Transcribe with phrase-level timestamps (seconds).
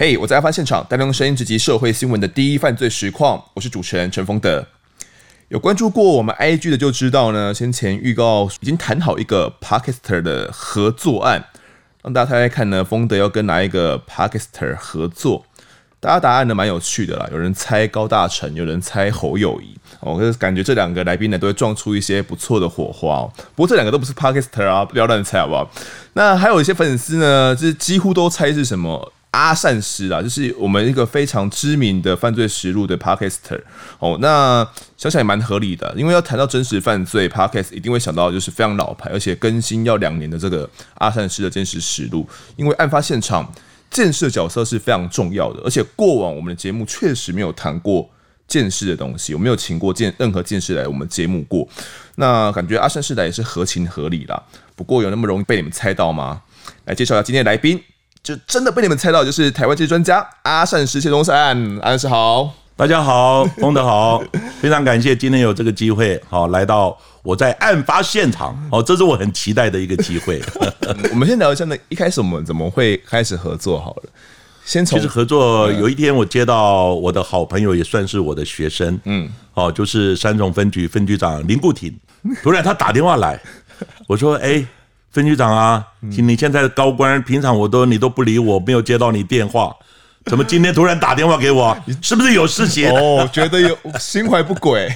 [0.00, 3.42] 嘿我在案发现场，带您用声音直击社会新闻的第一犯罪实况。
[3.54, 4.64] 我是主持人陈丰德。
[5.48, 11.46] 有关注过我们 IG 的就知道呢，先前预告已经谈好一个 Podcaster 的合作案，
[12.04, 15.46] 让大家猜猜看呢，丰德要跟哪一个 Podcaster 合作？
[15.98, 19.76] 大家答案呢蛮有趣的啦，有人猜高大成，有人猜侯友谊。
[20.00, 23.32] 我、哦、感觉这两个来宾呢都会撞出一些不错的火花哦。
[23.54, 25.70] 不过这两个都不是 Podcaster 啊，不要乱猜好不好？
[26.14, 29.12] 那还有一些粉丝呢，就是几乎都猜是什么？
[29.32, 33.60] 阿善师啊，就是我们一个非常知名的犯罪实录的 Podcaster
[33.98, 34.66] 哦，那
[34.96, 42.26] 想想也蛮合理的，因为要谈到真实犯罪 Podcast，一定会想到就是非常老牌，而且更新要两年的这个阿善师的真实实录。
[42.56, 43.52] 因为案发现场
[43.90, 48.08] 建设角色是非常重要的，而且过往我们的节目确实没有谈过
[48.48, 51.68] 鉴识的东西，我没有请过鉴任何鉴识来我们节目过。
[52.16, 54.42] 那感觉阿善师来也是合情合理啦。
[54.74, 56.42] 不过有那么容易被你们猜到吗？
[56.86, 57.80] 来介绍一下今天的来宾。
[58.20, 64.22] 就真的被你们猜到，就是台湾这专家阿善师谢东善，阿善师好，大家好，丰德好，
[64.60, 70.42] 非常感谢今天有这个机会，好来到我在案发现场，哦，这是我很期待的一个机会。
[71.10, 73.80] 我们先聊一下，呢，一开始我们怎么会开始合作？
[73.80, 74.10] 好了，
[74.68, 81.98] 先从其实合作有一天，我接到我的好朋友，也算是我的学生，嗯，哦，就是三重分局分局长林固廷，
[82.44, 83.40] 突然他打电话来，
[84.06, 84.62] 我说，哎。
[85.10, 89.74] 分局长啊，请你现在的高官，平常我都你都不理我，没有接到你电话，
[90.26, 91.76] 怎么今天突然打电话给我？
[92.02, 92.88] 是不是有事情？
[92.92, 94.86] 哦，觉得有心怀不轨。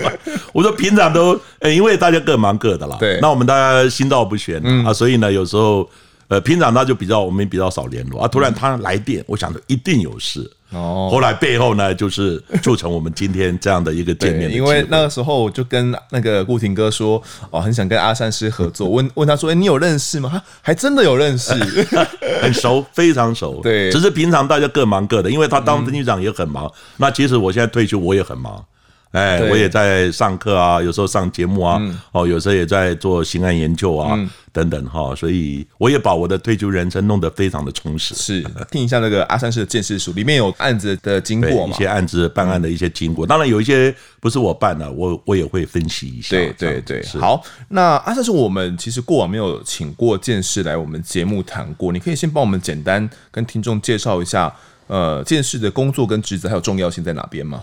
[0.52, 2.98] 我说平常都，呃，因为大家各忙各的啦。
[3.00, 5.88] 对，那我们大家心照不宣啊，所以呢，有时候
[6.34, 10.50] 呃，平常他就比较我们比较少联络啊，突然他来电，我想着一定有事。
[10.70, 14.50] 哦，后来背后呢，就是促成我们今天这样的一个见面。
[14.50, 20.28] 因为那个时候我就跟那个顾廷哥说，哦，很想跟阿善师合作， 问问他说，哎，你有认识吗？
[20.32, 21.52] 他还真的有认识，
[22.42, 23.60] 很熟，非常熟。
[23.62, 26.68] 对，只是平常大家各忙各的，因为他当分局长也很忙。
[26.96, 28.64] 那其实我现在退休，我也很忙。
[29.14, 31.80] 哎，我也在上课啊，有时候上节目啊，
[32.10, 34.18] 哦，有时候也在做刑案研究啊，
[34.52, 38.12] 等等哈，所以我也把我的退休人生弄得非常的充实。
[38.16, 46.30] 是，听一下那个阿善师的鉴识书，里面有案子的经过一些案子办案的一些经过，当然有一些不是我办的，我我也会分析一下。
[46.30, 54.52] 对对对，好，那阿善师，我们其实过往没有请过鉴识来我们节目谈过，你可以先帮我们简单跟听众介绍一下，
[54.88, 57.62] 呃，鉴识的工作跟职责还有重要性在哪边吗？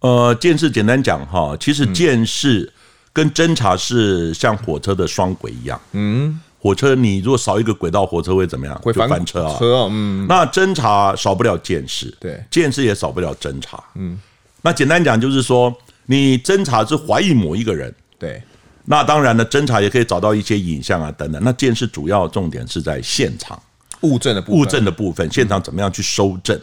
[0.00, 2.72] 呃，鉴识简单讲哈，其实鉴识
[3.12, 5.78] 跟侦查是像火车的双轨一样。
[5.92, 8.74] 嗯，火车你如果少一个轨道，火车会怎么样？
[8.82, 9.58] 会翻车啊。
[9.90, 13.82] 嗯，那侦查少不了鉴识，对，鉴识也少不了侦查。
[13.94, 14.18] 嗯，
[14.62, 15.74] 那简单讲就是说，
[16.06, 18.42] 你侦查是怀疑某一个人，对，
[18.86, 21.42] 那当然了，侦查也可以找到一些影像啊等等。
[21.44, 23.60] 那鉴识主要重点是在现场
[24.00, 26.58] 物证的部分物证的部分，现场怎么样去收证。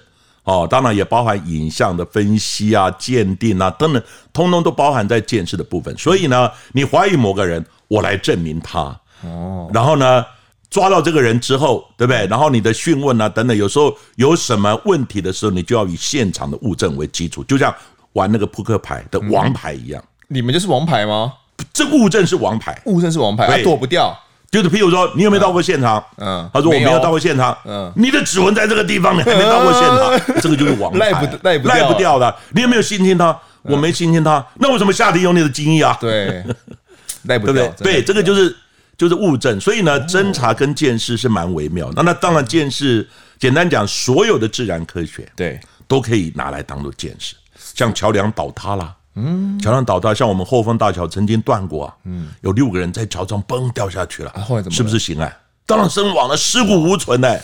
[0.48, 5.96] 哦，当然也包含影像的分析啊、鉴定啊等等，通通都包含在鉴识的部分。
[5.98, 8.98] 所以呢，你怀疑某个人，我来证明他。
[9.26, 10.26] 哦，然后呢，
[10.70, 12.26] 抓到这个人之后，对不对？
[12.28, 17.76] 然后你的讯问啊等等，有时候有什么问题的时候，你就要以现场的物证为基础，就像
[18.14, 20.02] 玩那个扑克牌的王牌一样。
[20.30, 21.34] 你们就是王牌吗？
[21.74, 24.18] 这物证是王牌，物证是王牌，它躲不掉。
[24.58, 26.04] 就是譬如说，你有没有到过现场？
[26.18, 27.56] 嗯，他说我没有到过现场。
[27.64, 32.36] 嗯，你的指纹在这个地方，你还没到过现场， 这个就是王牌，赖不赖不赖不掉的。
[32.54, 33.38] 你有没有性侵他？
[33.62, 35.96] 我没性侵他，那为什么下体有你的精液啊？
[36.02, 36.44] 对，
[37.28, 37.68] 赖不掉。
[37.78, 38.56] 对，这个就是
[38.98, 39.60] 就是物证。
[39.60, 41.92] 所以呢，侦查跟鉴识是蛮微妙。
[41.96, 43.08] 那那当然，鉴识
[43.38, 47.36] 简单讲，所有的自然科学对都可以拿来当做鉴识，
[47.76, 48.96] 像桥梁倒塌啦。
[49.18, 54.76] 嗯，桥梁倒塌，像我们后方大桥曾经断过啊，嗯，有六个人在桥上崩掉下去了，啊，后来怎么？
[54.76, 55.36] 是不是刑案？
[55.66, 57.36] 当然身亡了，尸骨无存呢。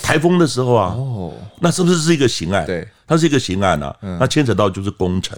[0.00, 2.64] 台风的时候啊，哦，那是不是是一个刑案？
[2.64, 5.36] 对，它是一个刑案啊，那牵扯到就是工程，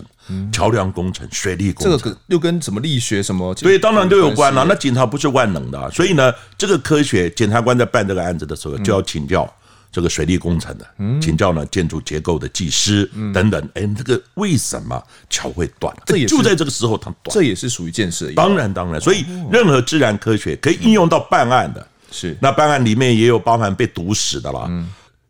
[0.53, 3.53] 桥梁工程、水利工程，这个又跟什么力学什么？
[3.55, 4.65] 对，当然都有关了。
[4.69, 9.51] 那警察不是万能的，所以呢，这个科学检察官在办这个案子的时候就要请教。
[9.93, 10.87] 这个水利工程的，
[11.21, 13.05] 请教呢建筑结构的技师
[13.35, 15.93] 等等，哎，这个为什么桥会断？
[16.07, 18.31] 这也就在这个时候它断，这也是属于建设。
[18.35, 22.37] 当然当然，所以任何自然科学可以应用到办案的，是。
[22.41, 24.71] 那办案里面也有包含被毒死的啦，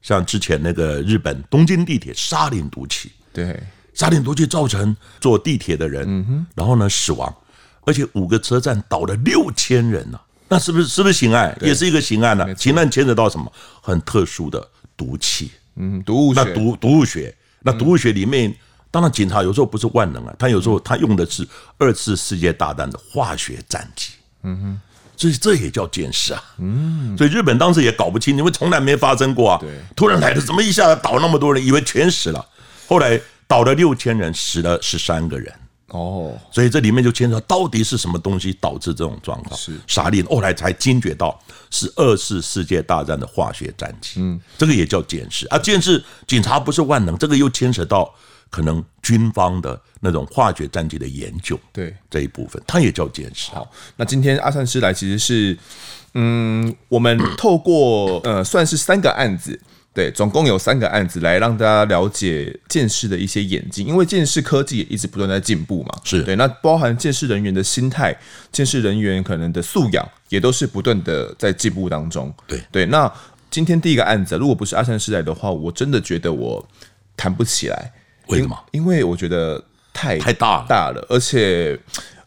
[0.02, 3.58] 像之前那个日本东京地铁沙林毒气，对，
[3.94, 7.34] 沙林毒气造成坐地铁的人，然后呢死亡，
[7.86, 10.20] 而且五个车站倒了六千人呢。
[10.50, 11.56] 那是不是是不是刑案？
[11.62, 12.44] 也是一个刑案呢？
[12.56, 13.50] 刑案牵扯到什么？
[13.80, 16.42] 很特殊的毒气，嗯，毒物学。
[16.42, 18.52] 那毒毒物学，那毒物学里面，
[18.90, 21.46] 当然警察有时候不是万能啊，他有时候他用的是
[21.78, 24.80] 二次世界大战的化学战剂，嗯哼，
[25.16, 26.42] 所以这也叫见识啊。
[26.58, 29.58] 嗯，所以日本当时也搞不清，因为从来没发生过啊。
[29.60, 32.44] 对，突然来的，怎么一下子倒那么多人，以为全死了，
[32.88, 35.54] 后来倒了六千人，死了十三个人。
[35.90, 39.58] 哦，所以这里面就牵扯到底是什么东西导致这种状况？
[39.58, 40.22] 是啥力？
[40.22, 41.38] 后来才惊觉到
[41.70, 44.20] 是二次世界大战的化学战机。
[44.20, 45.58] 嗯，这个也叫监视啊。
[45.58, 48.14] 监视，警察不是万能，这个又牵扯到
[48.50, 51.58] 可能军方的那种化学战机的研究。
[51.72, 53.50] 对这一部分，它也叫监视。
[53.50, 55.58] 好，那今天阿善师来其实是，
[56.14, 59.60] 嗯，我们透过呃，算是三个案子。
[59.92, 65.98] 对，总共有三个案子来让大家了解鉴识的一些演进，因为鉴识科技也一直不断在进步嘛。
[66.04, 68.16] 是对，那包含鉴识人员的心态、
[68.52, 72.32] 鉴识人员可能的素养，也都是不断的在进步当中。
[72.46, 73.12] 对对，那
[73.50, 76.64] 今天第一个案子，如果不是阿善师来的话，我真的觉得我
[77.16, 77.92] 谈不起来。
[78.28, 78.56] 为什么？
[78.70, 79.60] 因为我觉得
[79.92, 81.76] 太太大了大了，而且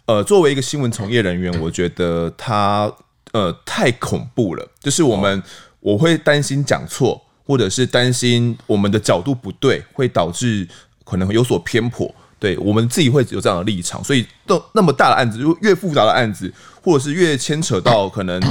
[0.06, 2.94] 呃，作为一个新闻从业人员，我觉得他
[3.32, 5.44] 呃太恐怖了，就是我们、哦、
[5.80, 7.23] 我会担心讲错。
[7.46, 10.68] 或者是担心我们的角度不对，会导致
[11.04, 16.52] 可能有所偏颇，对我们自己会有这样的立场，所以都那么大的案子，就越复杂的案子，
[16.82, 18.42] 或者是越牵扯到可能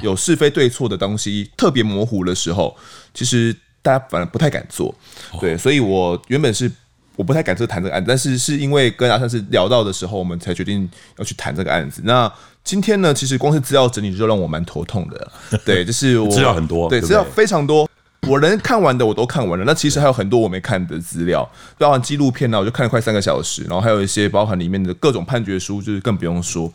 [0.00, 2.76] 有是非对错的东西特别模糊的时候，
[3.14, 4.94] 其实大家反而不太敢做，
[5.40, 6.70] 对，所以我原本是
[7.16, 10.88] 我不太敢去谈这个案子，但是是因为跟阿三是聊到的时候，我们才决定
[11.18, 12.02] 要去谈这个案子。
[12.04, 12.30] 那
[12.64, 15.32] 今天呢，其实光是资料整理就让我蛮头痛的，
[15.64, 17.88] 对，就是我 资料很多，对，资料非常多。
[18.28, 26.72] 我能看完的我都看完了，那其实还有很多我没看的资料，包含纪录片呢，我就看了快三个小时，然后还有一些包含里面的各种判决书，就是更不用说。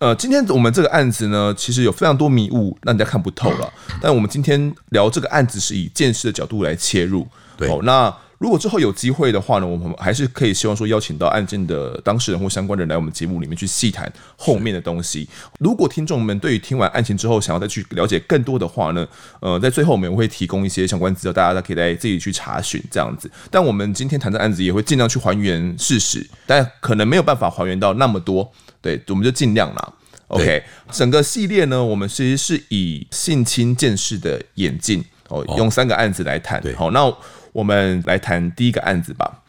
[0.00, 3.72] 呃，今天我们这个案子呢，其实有非常多迷雾，让人家看不透了。
[4.00, 8.14] 但我们今天聊这个案子是以见识的角度来切入，对，哦，那。
[8.38, 15.28] 如果之后有机会的话呢，我们还是可以希望说邀请到案件的当事人或相关人来我们节目里面去细谈后面的东西。
[15.58, 19.04] 如果听众们对于听完案情之后想要再去了解更多的话呢，
[19.40, 23.28] 呃，在最后我们会提供一些相关资料，大家可以来自己去查询这样子。
[23.50, 29.92] 但我们今天谈的案子也会尽量去还原事实，但可能没有办法还原到那么多，对，我们就尽量啦。
[30.28, 30.62] OK，
[30.92, 36.62] 整个系列呢，我们其实是以性侵见识的演进哦，用三个案子来谈。
[36.76, 37.12] 好，那。
[37.58, 39.42] 我们来谈第一个案子吧。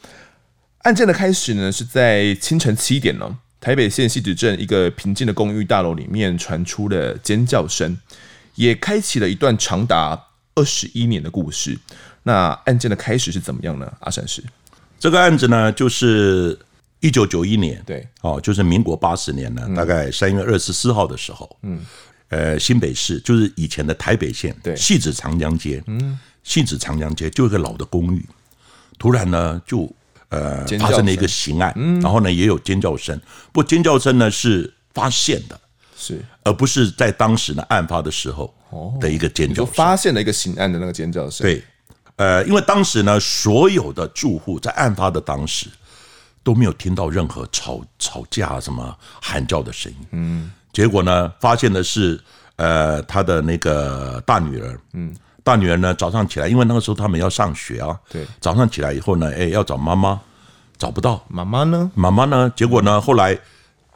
[0.80, 7.96] 案件的开始呢，是在清晨七点呢，台北县汐止镇一个平静的公寓大楼里面传出了尖叫声，
[8.56, 10.20] 也开启了一段长达
[10.56, 11.78] 二十一年的故事。
[12.24, 13.94] 那案件的开始是怎么样呢？
[14.00, 14.44] 阿善师，
[15.00, 16.58] 这个案子呢，就是
[17.02, 21.86] 一九九一年，对，哦，就是民国八十年呢，大概三月二十四号的时候，嗯，
[22.30, 26.18] 呃，新北市就是以前的台北县，对，汐止长江街，嗯。
[26.46, 28.26] 汐止长江街就一个老的公寓，
[28.98, 29.92] 突然呢就
[30.30, 33.20] 呃发生了一个刑案，然后呢也有尖叫声，
[33.52, 35.60] 不过尖叫声呢是发现的，
[35.96, 36.24] 是。
[36.44, 38.52] 而不是在当时呢案发的时候
[39.00, 41.46] 的一个尖叫声，发现了一个刑案的那个尖叫声。
[41.46, 41.64] 对，
[42.16, 45.68] 呃，因为当时呢所有的住户在案发的当时
[46.44, 52.20] 都没有听到任何吵吵架什么喊叫的声音，嗯，结果呢发现的是
[52.56, 55.16] 呃他的那个大女儿，嗯。
[55.50, 58.00] 大女儿呢，早上起来，因为那个时候他们要上学啊。
[58.08, 58.24] 对。
[58.40, 60.22] 早上起来以后呢，哎，要找妈妈，
[60.78, 61.26] 找不到。
[61.28, 61.92] 妈妈呢？
[61.96, 62.54] 妈妈呢？
[62.56, 63.36] 结果呢，后来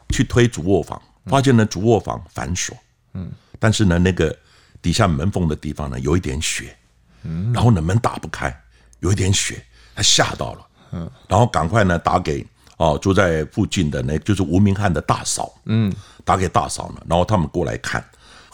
[0.09, 2.75] 去推主卧房，发现呢主卧房反锁。
[3.13, 3.31] 嗯。
[3.59, 4.35] 但是呢，那个
[4.81, 6.75] 底下门缝的地方呢，有一点血。
[7.21, 7.54] 嗯。
[7.54, 8.51] 然后呢，门打不开，
[9.01, 9.63] 有一点血，
[9.94, 10.68] 他吓到了。
[10.94, 11.07] 嗯。
[11.28, 12.44] 然后赶快呢打给
[12.78, 15.54] 哦住在附近的那，就是吴明翰的大嫂。
[15.66, 15.94] 嗯。
[16.25, 18.04] 打给大嫂呢，然后他们过来看。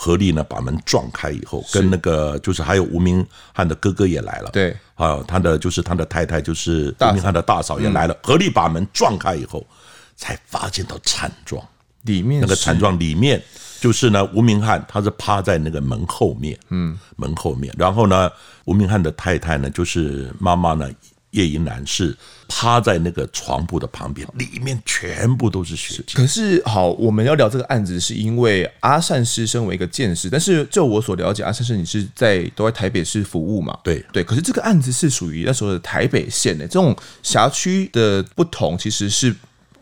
[0.01, 9.67] 合力呢，把门撞开以后，跟那个就是还有吴明汉的哥哥也来了，对，啊，他的就是他的太太就是吴明汉的大嫂也来了，合力把门撞开以后，
[10.15, 11.61] 才发现到惨状，
[12.03, 13.43] 里面那个惨状里面
[13.81, 18.31] 就是呢，吴明汉他是趴在那个门后面，嗯，门后面，然后呢，
[18.63, 20.89] 吴明汉的太太呢，就是妈妈呢。
[21.31, 22.15] 叶银兰是
[22.47, 26.15] 趴在那个床铺的旁边，里面全部都是血迹。
[26.15, 33.77] 可是，好，我们要聊这个案子，是因为阿善师身为一个剑士，但是就我所了解，阿善师你是在都在台北市服务嘛？
[33.83, 34.23] 对对。
[34.23, 39.35] 可是这个案子是属于那时候的台北县的，这种辖区的不同，其实是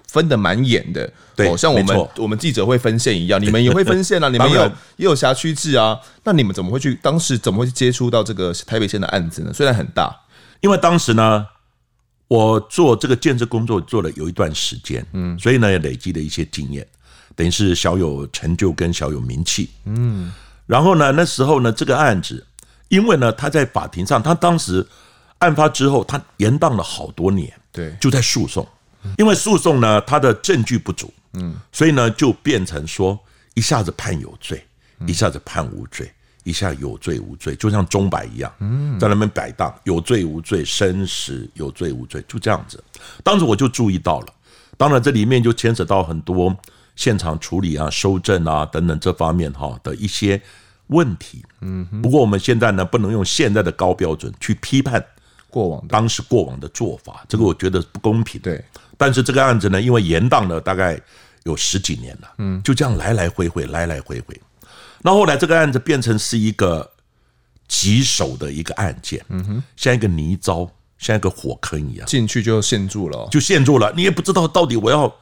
[0.08, 1.10] 分的蛮严的。
[1.34, 4.66] 对，像我们我们记者会分县一样，你们也会分县啊， 你们有
[4.98, 5.98] 也有辖区制啊。
[6.25, 6.94] 那你们怎么会去？
[6.96, 9.54] 当时怎么会去接触到这个台北县的案子呢？
[9.54, 10.13] 虽然很大。
[10.62, 11.46] 因为当时呢，
[12.28, 16.86] 我做这个建设工作做了有一段时间，嗯，所以呢也累积了一些经验，
[17.36, 20.34] 等于是小有成就跟小有名气，嗯。
[20.66, 22.46] 然后呢，那时候呢，这个案子，
[22.90, 24.86] 因为呢，他在法庭上，他当时
[25.38, 28.68] 案发之后，他延宕了好多年，对，就在诉讼，
[29.18, 33.18] 因为诉讼呢，他的证据不足，嗯，所以呢，就变成说
[33.54, 34.62] 一下子判有罪，
[35.06, 36.12] 一下子判无罪，
[36.48, 38.50] 一下有罪无罪，就像钟摆一样，
[38.98, 42.82] 在那边摆荡，有罪无罪，生死有罪无罪，就这样子。
[43.22, 44.27] 当时我就注意到了，
[44.77, 46.56] 当然这里面就牵扯到很多
[46.96, 50.42] 现场处理啊、收证啊等等这方面哈的一些
[50.88, 51.44] 问题。
[51.60, 55.06] 嗯，不过我们现在呢，不能用现在的高标准去批判
[55.50, 58.39] 过往当时过往的做法，这个我觉得不公平。
[58.39, 58.63] 对，
[58.98, 60.98] 但是这个案子呢，因为延宕了大概
[61.44, 64.39] 有十几年了，嗯，就这样来来回回，来来回回。
[65.01, 66.92] 那后来这个案子变成是一个
[67.68, 73.94] 棘手的一个案件，嗯哼，像一个泥沼，像一个火坑一样，进去就陷住了，就陷住了。
[73.96, 75.13] 你也不知道到底我要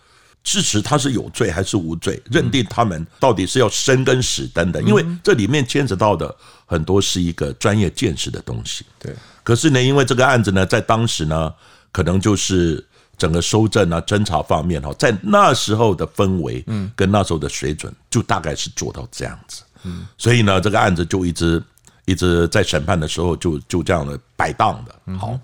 [0.44, 8.86] 支持他是有罪还是无罪，认定他们到底是要生跟死等等，因为这里面牵扯到的很多是一个专业见识的东西。
[9.00, 9.14] 对，
[9.44, 11.54] 可是呢，因为这个案子呢，在当时呢，
[11.92, 12.86] 可能就是。
[13.18, 21.62] 整个搜证啊、侦查方面哈，在那时候的氛围，嗯，跟那时候的水准，就大概是做到这样子，嗯，所以呢，这个案子就一直
[22.06, 25.18] 一直在审判的时候就就这样的摆荡的。
[25.18, 25.40] 好，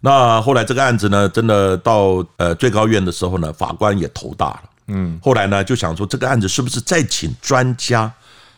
[0.00, 8.12] 那后来这个案子呢，真的到呃最高院的时候呢，法官也头大了，嗯，后来呢就想说这个案子是不是再请专家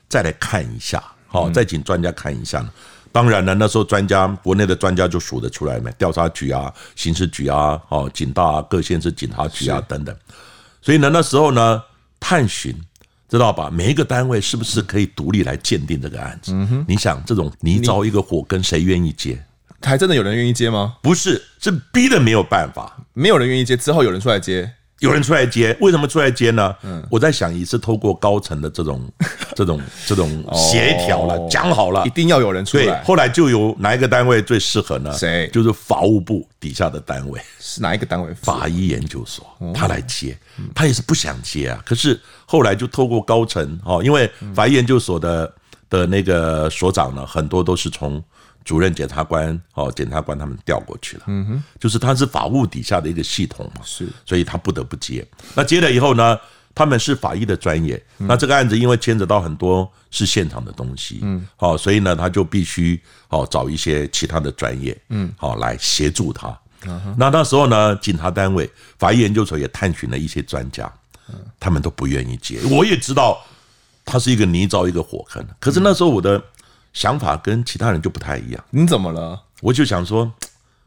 [0.09, 2.71] 再来看一下，好，再请专家看一下呢？
[3.17, 5.91] 当然了，那时候专家，国内的专家就数得出来没？
[5.93, 10.15] 调查局啊、刑事局啊、哦、警大啊、各县市警察局啊等等。
[10.83, 11.83] 所以呢，那时候呢，
[12.21, 12.79] 探寻
[13.27, 13.71] 知道吧？
[13.73, 16.53] 每一个单位是不是可以独立来鉴定这个案子？
[16.53, 16.85] 嗯哼。
[16.87, 19.43] 你想，这种泥沼一个火跟谁愿意接？
[19.81, 20.97] 还真的有人愿意接吗？
[21.01, 24.71] 不是，是逼得没有办法，没有人愿意接，之后有人出来接。
[25.01, 26.75] 有人出来接，为什么出来接呢？
[26.83, 29.07] 嗯，我在想，也是透过高层的这种、
[29.55, 32.85] 这种、这种协调了，讲好了，一定要有人出来。
[32.85, 35.13] 对，后来就有哪一个单位最适合呢？
[35.13, 35.49] 谁？
[35.53, 37.39] 就是法务部底下的单位。
[37.61, 38.33] 是哪一个单位？
[38.35, 40.37] 法医研究所，他来接，
[40.75, 41.79] 他也是不想接啊。
[41.85, 45.53] 可是后来就透过高层哦，因为法医研究所的
[45.91, 48.23] 的那个所长呢，很多都是从。
[48.67, 55.25] 主任检察官哦，检察官他们调过去了，嗯哼，就是他是法务底下的一个系统嘛，是，所以他不得不接。
[55.55, 56.37] 那接了以后呢，
[56.75, 66.59] 他们是法医的专业，那这个案子因为牵扯到很多是现场的东西，嗯，好，所以呢，他就必须哦找一些其他的专业，嗯，好来协助他。
[67.17, 68.69] 那那时候呢，警察单位、
[68.99, 70.93] 法医研究所也探寻了一些专家，
[71.61, 72.59] 他们都不愿意接。
[72.69, 73.41] 我也知道，
[74.05, 75.47] 他是一个泥沼，一个火坑。
[75.61, 76.43] 可是那时候我的。
[76.97, 78.65] 想法跟其他人就不太一样。
[78.71, 79.39] 你怎么了？
[79.61, 80.33] 我就想说，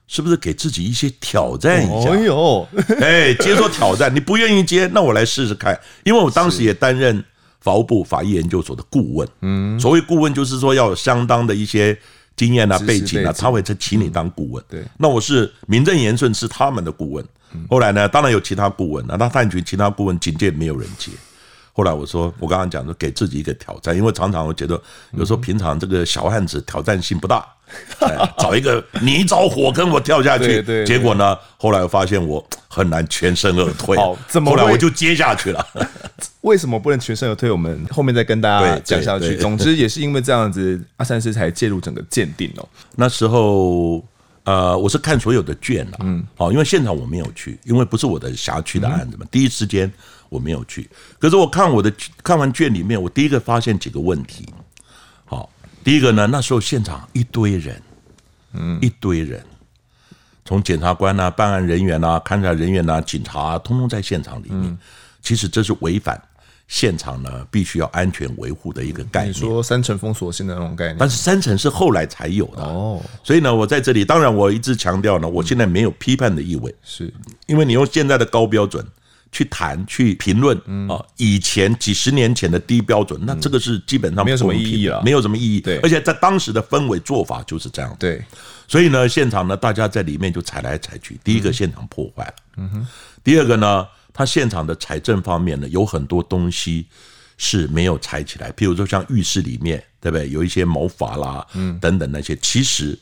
[0.08, 2.10] 是不是给自己一些挑战一下？
[2.10, 2.68] 哎呦，
[3.00, 5.80] 哎，接受挑战，你不愿意接，那我来试试看。
[6.04, 7.24] 因为我当时也担任
[7.62, 9.30] 法务部法医研究所的顾问。
[9.42, 11.96] 嗯，所谓顾问就是说要有相当的一些
[12.36, 14.64] 经验啊、背景啊，他会请你当顾问。
[14.68, 17.24] 对，那我是名正言顺是他们的顾问。
[17.70, 21.12] 后来呢，当然有其他顾问，那他探寻其他顾问，警戒没有人接。
[21.80, 24.80] 后来我说，我刚刚讲说给自己一个挑战，因为常常我觉得
[25.14, 27.46] 有时候平常这个小案子挑战性不大，
[28.38, 33.96] 找一个泥沼火跟我跳下去，结果呢，后来我发现我很难全身而退。
[33.96, 35.66] 好，怎么后来我就接下去了？
[36.42, 37.50] 为什么不能全身而退？
[37.50, 39.38] 我们后面再跟大家讲下去。
[39.38, 42.68] 总之也是因为这样子，阿三师才介入整个鉴定哦。
[42.98, 44.04] 那时候
[44.44, 49.90] 呃，我是看所有的卷了，嗯，好，因为现场我没有去，因为不是我的辖区的案子嘛，第一时间。
[50.30, 51.92] 我没有去，可是我看我的
[52.24, 54.48] 看完卷里面，我第一个发现几个问题。
[55.26, 55.50] 好，
[55.84, 57.82] 第一个呢，那时候现场一堆人，
[58.54, 59.44] 嗯，一堆人，
[60.46, 64.78] 从检察官啊、办案人员啊、勘查人员啊、警察啊，通通在现场里面。
[65.22, 66.22] 其实这是违反
[66.68, 69.34] 现场呢必须要安全维护的一个概念。
[69.34, 73.02] 你说三层封锁性的那种概念，但是三层是后来才有的哦。
[73.24, 77.12] 所以呢，我在这里，当然我一直强调呢，我现在没有批判的意味，是
[77.48, 78.86] 因为你用现在的高标准。
[79.32, 80.58] 去谈、去评论
[80.90, 85.62] 啊，以前几十年前的低标准，那这个是基本上没有什么意义了，没有什么意义。
[85.62, 87.96] 对，而且在当时的氛围做法就是这样。
[88.00, 88.24] 对，
[88.68, 91.20] 所以呢，现场呢，大家在里面就踩来踩去。
[91.24, 92.34] 第一个，现场破坏了。
[92.58, 92.88] 嗯哼。
[93.24, 96.88] 第二个呢，他现场的财政方面呢，有很多东西
[97.38, 100.28] 是没有采起来，譬如说像浴室里面，对不对？
[100.30, 102.36] 有一些毛发啦，嗯，等等那些。
[102.38, 102.98] 其实，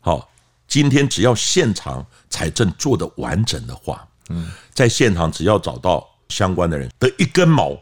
[0.00, 0.30] 好，
[0.68, 4.06] 今天只要现场财政做的完整的话。
[4.28, 7.76] 嗯，在现场只要找到相关的人的一根毛、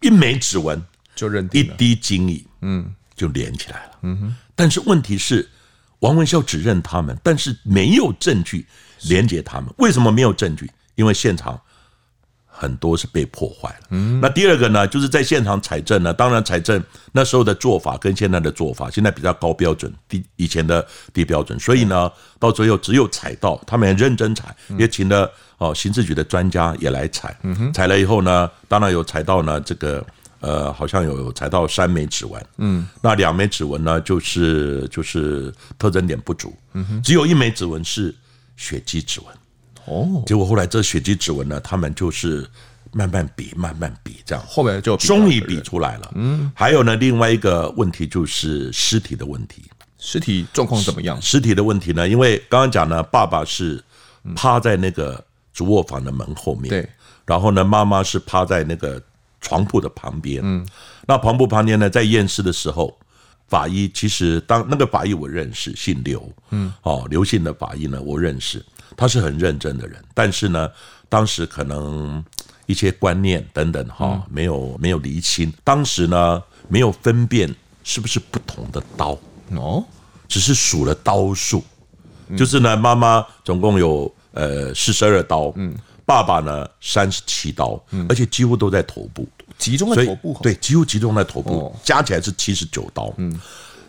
[0.00, 0.82] 一枚指纹，
[1.14, 3.98] 就认定一滴精液，嗯，就连起来了。
[4.02, 4.36] 嗯哼。
[4.54, 5.48] 但是问题是，
[6.00, 8.66] 王文孝指认他们，但是没有证据
[9.02, 9.72] 连接他们。
[9.78, 10.70] 为什么没有证据？
[10.94, 11.60] 因为现场。
[12.58, 13.86] 很多是被破坏了。
[13.90, 16.12] 嗯，那第二个呢，就是在现场采证呢。
[16.12, 21.58] 当然，采证那时候的做法跟现在的做法，现在比较高标准，低以前的低标准。
[21.60, 22.10] 所以呢，
[22.40, 27.38] 到最后只有采到，他们也认真采，也请了哦刑事局的专家也来采。
[27.44, 30.04] 嗯哼，采了以后呢，当然有采到呢这个
[30.40, 38.14] 呃，好像有采到三枚指纹，嗯，那两枚指纹呢，就是就是特征点不足，嗯哼，只有一枚指纹是
[38.56, 39.28] 血迹指纹，
[39.88, 42.48] 哦，结果后来这血迹指纹呢，他们就是
[42.92, 44.44] 慢慢比，慢慢比，这样。
[44.46, 49.62] 后面就终于比出来了，嗯，还有呢，另外一个问题就是尸体的问题，
[49.98, 51.20] 尸体状况怎么样？
[51.20, 52.08] 尸体的问题呢？
[52.08, 53.82] 因为刚刚讲呢，爸爸是
[54.36, 56.88] 趴在那个主卧房的门后面，对，
[57.24, 59.02] 然后呢，妈妈是趴在那个。
[59.40, 60.66] 床铺的旁边，嗯，
[61.06, 62.98] 那床铺旁边呢，在验尸的时候，
[63.46, 68.60] 法医其实当那个法医我认识，姓刘，嗯，哦，刘姓的法医呢，我认识，
[68.98, 70.68] 他是很认真的人，但是呢，
[71.08, 72.22] 当时可能
[72.66, 79.16] 一些观念等等哈，没有没有厘清，当时呢没有分辨是不是不同的刀。
[79.52, 79.82] 哦，
[80.26, 81.62] 只是数了刀数，
[82.36, 85.74] 就是呢，妈妈总共有呃四十二刀，嗯。
[86.04, 87.78] 爸爸呢，三十七刀，
[88.08, 89.28] 而且几乎都在头部，
[89.58, 93.12] 集中在头部，对，几乎集中在头部，加起来是七十九刀。
[93.18, 93.38] 嗯，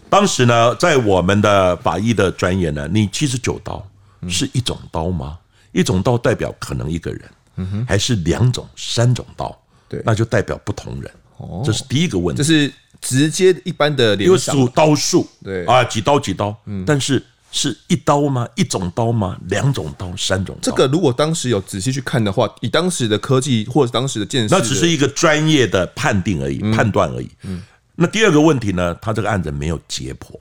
[0.10, 3.82] 当时呢，在我们的法医的专业呢，你七十九刀
[4.28, 5.38] 是一种刀吗？
[5.72, 9.56] 一种刀代表可能一个人，还是两种、三种刀？
[9.88, 11.12] 对，那就代表不同人。
[11.38, 17.24] 哦，这是第一个问题，这是直接一般的因为数刀数，对啊，几刀几刀，嗯，但是。
[17.52, 18.48] 是一刀吗？
[18.56, 19.36] 一种刀吗？
[19.48, 20.16] 两种刀？
[20.16, 20.62] 三种刀？
[20.62, 27.28] 这个如果当时有仔细去看的话，以当时的科技或者当时的见识，那只是一个专业的判定而已，嗯、判断而已。
[27.46, 27.64] 嗯。
[27.96, 28.94] 那第二个问题呢？
[29.02, 30.40] 他这个案子没有解剖，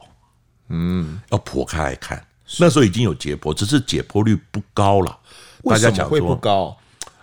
[0.68, 2.22] 嗯，要剖开来看。
[2.58, 5.18] 那时候已经有解剖，只是解剖率不高了。
[5.64, 6.76] 大家讲说会不高？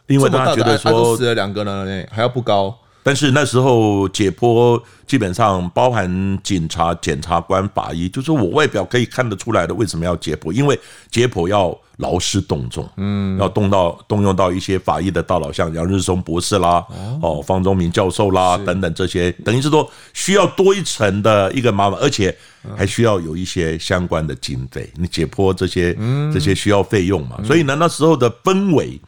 [0.08, 2.77] 因为大家觉得说死了两个人，还要不高。
[3.01, 10.51] 但是那时候解剖基本上包含警察、检察官、法医，就是我外表可以看得出来的，为什么要解剖？
[10.51, 10.79] 因为
[11.12, 16.86] 解剖要劳师动众，嗯，要动到动用到一些法医的大佬，像杨日松博士啦，
[17.22, 22.36] 哦，方忠明教授啦等等这些，等于是说需要多一层的一个麻烦，而且
[22.75, 25.94] 还需要有一些相关的经费，你解剖这些
[26.34, 29.00] 这些需要费用嘛，所以呢，那时候的氛围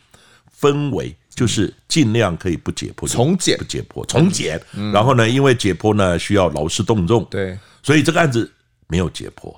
[0.59, 1.15] 氛围。
[1.37, 3.55] 就是尽量可以不解剖，从简。
[3.59, 4.59] 不解剖，从简。
[4.91, 8.51] 然后呢，因为解剖呢需要劳师动众，对，所以这个案子
[8.87, 9.55] 没有解剖。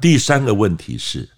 [0.00, 1.28] 第三个问题是，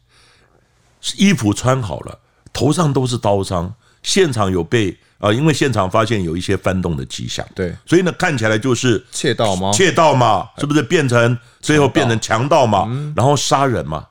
[1.16, 2.18] 衣服穿好了，
[2.52, 9.70] 头上都是刀伤，现场有被啊，因为现场发现有一些翻动的迹象，对，所以呢看起来就是窃盗吗？
[9.72, 12.88] 窃盗嘛，是不是变成最后变成强盗嘛？
[13.16, 14.06] 然后杀人嘛？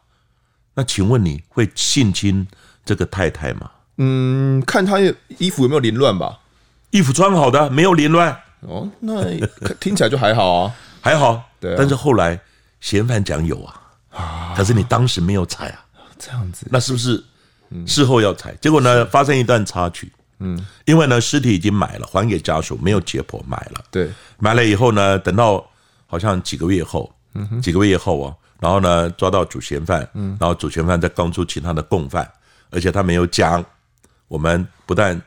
[0.73, 2.47] 那请问你会性侵
[2.85, 3.69] 这个太太吗？
[3.97, 4.97] 嗯，看他
[5.37, 6.39] 衣服有没有凌乱吧？
[6.91, 8.37] 衣服穿好的，没有凌乱。
[8.61, 9.23] 哦，那
[9.79, 11.43] 听起来就还好啊， 还好。
[11.59, 12.39] 对，但是后来
[12.79, 15.85] 嫌犯讲有啊，啊，可是你当时没有踩啊，
[16.23, 17.23] 这样子，那是不是
[17.87, 18.53] 事后要采？
[18.61, 20.11] 结果呢，发生一段插曲。
[20.43, 23.83] 嗯，因为呢，尸体已经买了，还给家属，没有解剖，买了。
[23.89, 25.63] 对，买了以后呢，等到
[26.07, 32.29] 好像几个月后，嗯，几个月后啊，然后呢，抓到主嫌犯，嗯，然后主嫌犯再供出其他的共犯，
[32.69, 33.63] 而且他没有讲。
[34.27, 35.21] 我们不但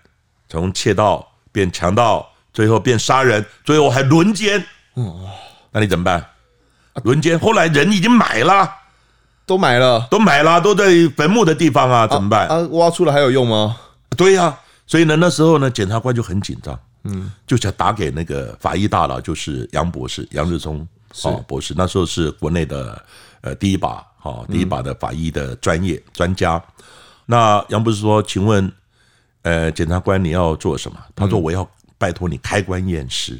[0.49, 4.65] 从窃盗变强盗，最后变杀人，最后还轮奸。
[4.97, 5.29] 嗯，
[5.71, 6.27] 那你怎么办？
[7.05, 8.69] 轮奸，后来人已经买了，
[9.47, 12.49] 都埋了，都埋了，都在坟墓的地方啊，怎么办？
[12.49, 13.77] 啊，挖出来还有用吗？
[14.17, 20.87] 对呀，所以呢，那时候呢，检察官就很紧张，嗯，就想打给那个法医大佬，就是杨博士，杨日松
[21.23, 23.05] 哦博士，那时候是国内的
[23.43, 26.63] 呃第一把哈第一把的法医的专业专家。
[27.27, 28.73] 那杨博士说，请问。
[29.47, 30.97] 呃，检察官，你要做什么？
[31.15, 33.39] 他说：“我要拜托你开棺验尸，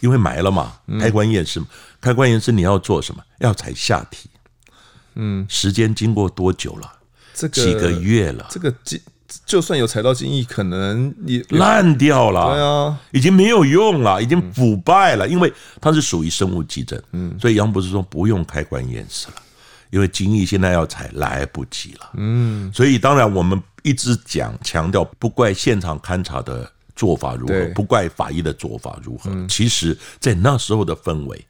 [0.00, 1.62] 因为埋了嘛，开棺验尸。
[1.98, 3.22] 开棺验尸你要做什么？
[3.38, 4.28] 要采下体。
[5.14, 6.92] 嗯，时间经过多久了？
[7.34, 8.46] 这个几个月了。
[8.50, 9.00] 这个精
[9.46, 12.52] 就算有踩到精液，可能也烂掉了。
[12.52, 17.00] 对啊，已经没有用了，已经腐败了，因为它是属于生物基证。
[17.12, 19.34] 嗯，所以杨博士说不用开棺验尸了。”
[19.90, 31.46] 因为精液现在要采来不及了，嗯，所以当然我们一直讲强调，不怪现场勘查的做法如何，不怪法医的做法如何，其实，在那时候的氛围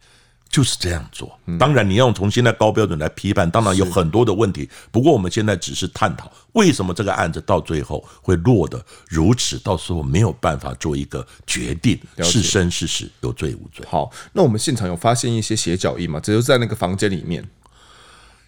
[0.55, 1.37] 就是这样做。
[1.59, 4.71] 当然，你要从现在高标准来批判，当然有很多的问题。
[4.93, 13.85] 不过，我们现在只是探讨为什么这个案子到最后会落得如此，到时候没有办法做一个决定，是生是死，有罪无罪。
[13.91, 16.21] 好，那我们现场有发现一些血脚印吗？
[16.21, 17.45] 只有在那个房间里面。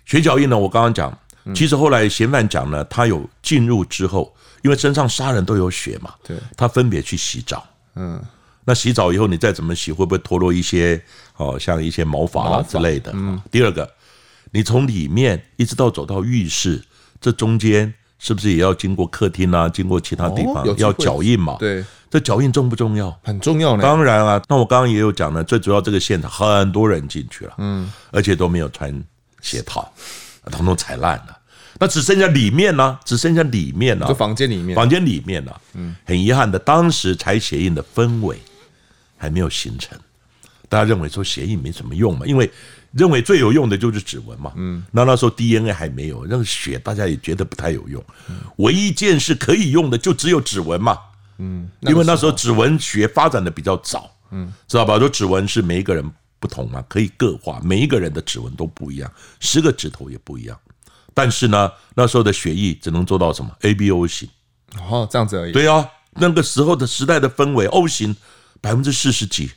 [0.05, 0.57] 血脚印呢？
[0.57, 1.19] 我刚刚讲，
[1.57, 7.67] 其实后来嫌犯讲呢，他有进入之后，因为身上杀人都有血嘛，对，他分别去洗澡，
[7.97, 8.23] 嗯，
[8.67, 11.01] 那洗澡以后你再怎么洗，会不会脱落一些
[11.37, 13.13] 哦，像一些毛发啊之类的？
[13.15, 13.89] 嗯，第二个，
[14.51, 16.83] 你从里面一直到走到浴室，
[17.21, 21.57] 这中间是不是也要经过客厅啊，经过其他地方要脚印嘛？
[21.61, 23.15] 对，这这脚印重不重要？
[23.23, 23.83] 很重要呢。
[23.83, 29.05] 当然啊，那我刚刚也有讲了，最主要这个现场很多人进去了，嗯，而且都没有穿
[29.43, 29.93] 鞋套，
[30.51, 31.39] 统统踩烂了。
[31.79, 33.01] 那只剩下里面呢、啊？
[33.05, 34.09] 只剩下里面呢、啊？
[34.09, 35.61] 就房间里面，房间里面呢、啊？
[35.75, 38.41] 嗯，很遗憾的，当时踩鞋印的氛围
[39.17, 39.99] 还没有形成。
[40.69, 42.27] 大家认为说血印没什么用嘛？
[42.27, 42.51] 因为
[42.91, 44.53] 认为最有用的就是指纹嘛。
[44.57, 48.05] 嗯，那那时候 DNA 还没有，那个血大家也觉得不太有用。
[48.57, 50.99] 唯一一件事可以用的就只有指纹嘛。
[51.39, 54.11] 嗯，因为那时候指纹学发展的比较早。
[54.33, 54.99] 嗯，知道吧？
[54.99, 56.05] 说指纹是每一个人
[56.41, 60.59] 不同嘛，可以个化，每一个人的指纹都不一样，十个指头也不一样。
[61.15, 64.29] 但是呢，那时候的血液只能做到什么 A B O 型，
[64.91, 65.53] 哦，这样子而已。
[65.53, 68.17] 对啊，那个时候的时代的氛围，O 型
[68.61, 69.51] 百分之四十几，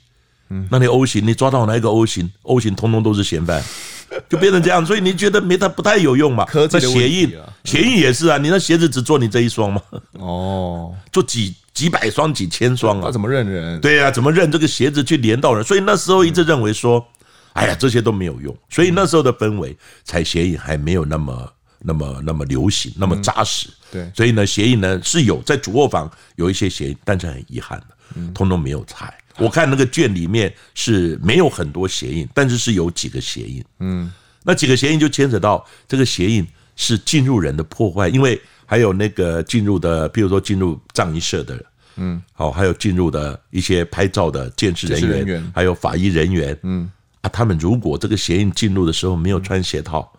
[0.50, 3.64] 嗯，那你 O 型，你抓到哪一个 O 型，O 型通通都是嫌犯，
[4.30, 4.86] 就变成这样。
[4.86, 6.46] 所以你觉得没它不太有用嘛？
[6.72, 7.32] 那鞋印，
[7.64, 9.82] 鞋印也是啊，你那鞋子只做你这一双嘛？
[10.20, 13.04] 哦，做几几百双、几千双啊？
[13.06, 13.80] 那怎么认人？
[13.82, 15.64] 对啊，怎么认这个鞋子去连到人？
[15.64, 17.06] 所以那时候一直认为说。
[17.54, 23.68] 哎呀，这些都没有用，所以那时候的氛围，踩鞋印还没有那么、那么、那么流行，那么扎实。
[23.92, 27.88] 对，所以呢，鞋印呢是有在主卧房有一些鞋印，但是很遗憾的，
[28.34, 29.14] 通通没有拆。
[29.38, 33.64] 我看那个卷里面是没有很多鞋印，但是是有几个鞋印。
[33.80, 34.12] 嗯，
[34.44, 36.46] 那几个鞋印就牵扯到这个鞋印
[36.76, 41.66] 是进入人的破坏，因为还有那个进入的，比如说进入藏医社的人，
[41.98, 46.90] 嗯，好，还有进入的一些拍照的鉴识人员，还有法医人员，嗯。
[47.22, 50.10] 啊，他们如果这个鞋印进入的时候没有穿鞋套，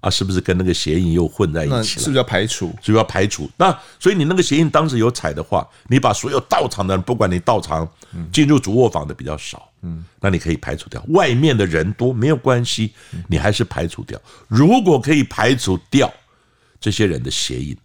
[0.00, 1.84] 啊，是不是跟那个鞋印又混在一起了？
[1.84, 2.68] 是不是要排除？
[2.82, 3.50] 是不是要排除？
[3.56, 7.86] 那所以你那个鞋印当时有踩的话，你把所有到场的人，不管你到场
[8.32, 11.04] 进入主卧房的比较少，嗯，那你可以排除掉。
[11.08, 12.92] 外面的人多没有关系，
[13.28, 14.18] 你还是排除掉。
[14.48, 16.12] 如果可以排除掉
[16.80, 17.76] 这些人的鞋印，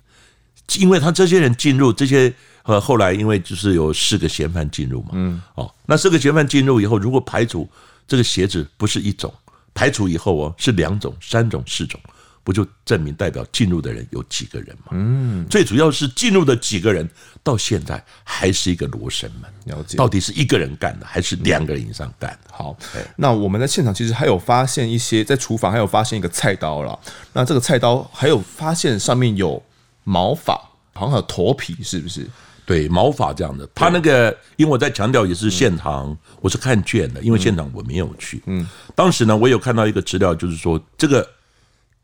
[0.80, 7.70] 因为他这些人进入这些呃，后来因为就是有四个嫌犯进入嘛，嗯，哦，那四个嫌犯进入以后，如果排除。
[8.08, 9.34] 这个鞋子不是一种，
[9.76, 12.00] 排除以后哦，是两种、三种、四种，
[12.44, 14.92] 不就证明代表进入的人有几个人吗？
[14.92, 17.08] 嗯，最主要是进入的几个人
[17.44, 19.52] 到现在还是一个罗生门。
[19.66, 22.54] 了解，到底是一个人干的还是两个人以上干的？
[22.54, 22.76] 好，
[23.18, 26.98] 那我们在现场其实还有发现一些，在厨房还有发现一个菜刀了。
[27.34, 29.62] 那这个菜刀还有发现上面有
[30.06, 30.54] 毛发，
[30.94, 32.26] 好像有头皮，是不是？
[32.66, 38.42] 对毛发这样的，他那个，因为我在强调也是现场，我是看卷的，因为现场我没有去。
[38.48, 41.28] 嗯，当时呢，我有看到一个资料，就是说这个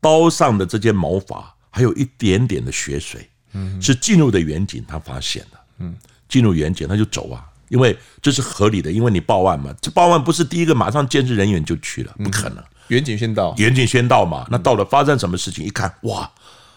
[0.00, 5.58] 刀上的这些毛发还有一点点的血水，嗯，是进入的远景他发现的。
[5.78, 5.96] 嗯，
[6.28, 12.62] 进入远景他就走啊，因为这是合理的，因为你报案嘛，这报案不是第一个马上监视人员就去了，不可能。
[12.88, 15.64] 远景先到，远景先到嘛，那到了发生什么事情？
[15.64, 16.30] 一看，哇！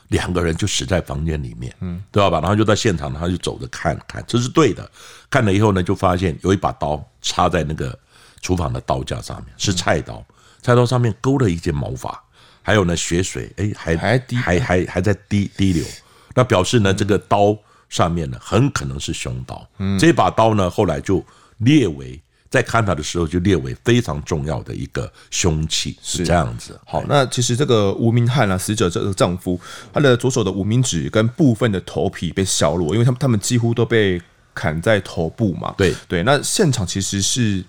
[0.09, 2.39] 两个人就死在房间里面，嗯，知道吧？
[2.39, 4.89] 然后就在现场，他就走着看看，这是对的。
[5.29, 7.97] 看了以后呢，就发现有一把刀插在那个
[8.41, 10.23] 厨房的刀架上面，是菜刀。
[10.61, 12.23] 菜刀上面勾了一件毛发，
[12.61, 15.85] 还有呢血水，哎，还还还还还在滴滴流。
[16.33, 17.57] 那表示呢，这个刀
[17.89, 19.67] 上面呢很可能是凶刀。
[19.77, 21.23] 嗯，这把刀呢后来就
[21.57, 22.21] 列为。
[22.55, 26.79] 在看他的时候，就列为非常重要的一个凶器，是这样子。
[26.85, 29.59] 好，那其实这个吴明汉啊，死者这个丈夫，
[29.93, 34.21] 他的左手的无名指跟部分的头皮被削落，因为他们他们几乎都被
[34.53, 35.75] 砍在头部嘛。
[35.77, 37.61] 对对，那现场其实是。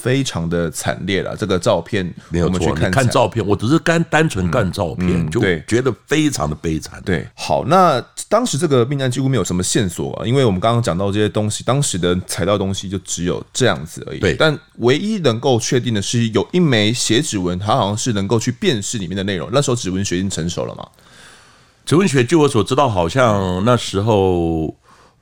[0.00, 2.72] 非常的惨烈了，这个照片没有错。
[2.72, 7.02] 看，看照片，我只是干单纯看照片，嗯嗯、就觉得非常的悲惨。
[7.04, 14.18] 对，好，那当时这个命案几乎没有什么线索啊，因为我们刚刚讲到这些东西，当时的采到东西就只有这样子而已。
[14.18, 19.50] 对，但唯一能够确定的是，有一枚血指纹，它好像是能够去辨识里面的内容。
[19.52, 20.86] 那时候指纹学已经成熟了嘛？
[21.84, 24.74] 指纹学，据我所知道，好像那时候。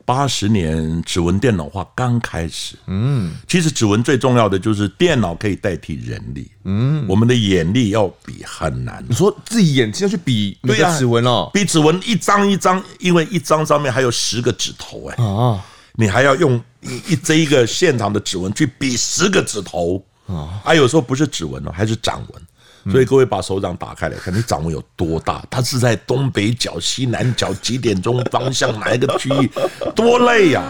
[0.08, 9.04] 八十年指纹电脑化刚开始，嗯，其实指纹最重要的就是电脑可以代替人力，嗯，我们的眼力要比很难。
[9.06, 22.42] 你说自己眼睛要去比对呀，指纹哦，比指纹一张一张，因为一张上面还有十个指头，哎，啊，你还要用一这一个现场的指纹去比十个指头，啊，还有时候不是指纹哦，还是掌纹。
[22.90, 25.44] 所以各位把手掌打开来看，你掌纹有多大？
[25.50, 29.50] 它是在东北角、西南角几点钟方向哪一个区域？
[29.94, 30.64] 多累呀！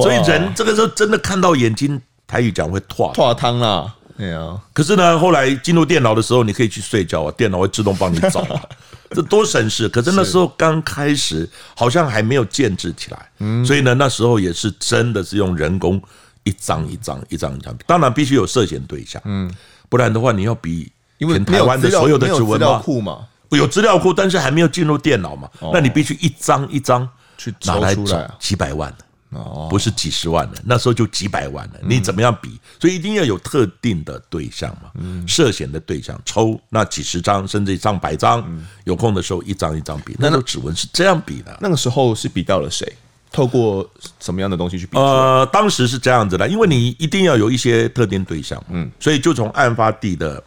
[0.00, 3.94] 所以人这个时候真的看到眼睛，台语讲会脱脱汤了。
[4.16, 8.46] 哎呀，可是呢，后来进入电脑的时候，你可以去睡觉啊，电脑会自动帮你找，
[9.10, 9.86] 这多省事。
[9.88, 16.00] 可是那时候刚开始，好像还没有建制起来，所以呢，那时候也是真的是用人工
[16.44, 19.52] 一张一张、一张一张，当然必须有涉嫌对象，嗯，
[19.90, 20.90] 不然的话你要比。
[21.18, 28.92] 因为台湾的所有的指纹库嘛，有资料库，但是还没有进入电脑嘛，那你必须一张一张去拿来找几百万，
[29.30, 31.80] 哦，不是几十万的，那时候就几百万的。
[31.82, 32.58] 你怎么样比？
[32.80, 34.90] 所以一定要有特定的对象嘛，
[35.26, 38.44] 涉嫌的对象抽那几十张甚至上百张，
[38.84, 40.16] 有空的时候一张一张比。
[40.18, 41.56] 那时候指纹是这样比的。
[41.60, 42.92] 那个时候是比到了谁？
[43.32, 43.84] 透过
[44.20, 44.96] 什么样的东西去比？
[44.96, 50.40] 呃，当时是这样子的，因为你一定要有一些特定对象，嗯，所以就从案发地的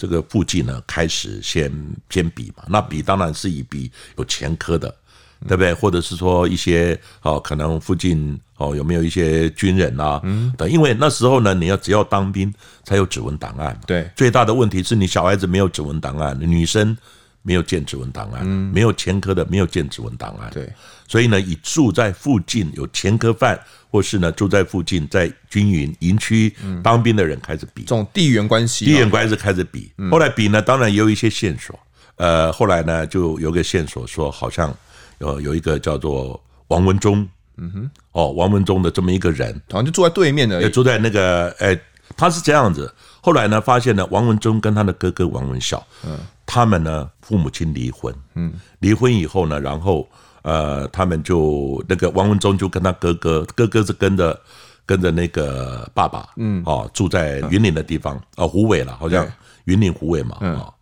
[0.00, 1.70] 这个附近呢开始先
[2.08, 2.64] 先比嘛。
[2.66, 4.92] 那比当然是以比有前科的。
[5.48, 5.72] 对不对？
[5.72, 10.20] 或者是说一些哦，可能附近哦有没有一些军人啊？
[10.22, 12.52] 嗯，等，因为那时候呢，你要只要当兵
[12.84, 13.74] 才有指纹档案。
[13.86, 16.94] 对，最大的问题是你小孩子没有指纹档案，女生
[17.42, 20.50] 没有建指纹档案，嗯，没有前科的没有建指纹档案。
[20.52, 20.72] 对，
[21.08, 23.58] 所以呢，以住在附近有前科犯，
[23.90, 29.92] 或是呢住在附近在军营营区当兵的人开始比，这种地缘关系，地缘关系开始比。
[30.10, 31.78] 后来比呢，当然也有一些线索。
[32.16, 34.74] 呃，后来呢，就有个线索说好像。
[35.20, 41.78] 有有一个叫做王文忠，嗯哼，哦，王文忠的这么一个人，好像就住在对面的，也住在那个，哎，
[42.16, 42.90] 他是这样子。
[43.20, 50.08] 后来呢，发现呢，王文忠跟他的哥哥王文孝，嗯，他们呢，父母亲离婚，嗯，离婚以后呢，然后
[50.42, 54.40] 呃，他们就那个王文忠就跟他哥哥，哥哥是跟着
[54.86, 59.26] 跟着那个爸爸，嗯，哦，住在云林的地方，哦，湖尾了，好像
[59.64, 60.72] 云林湖尾嘛，啊，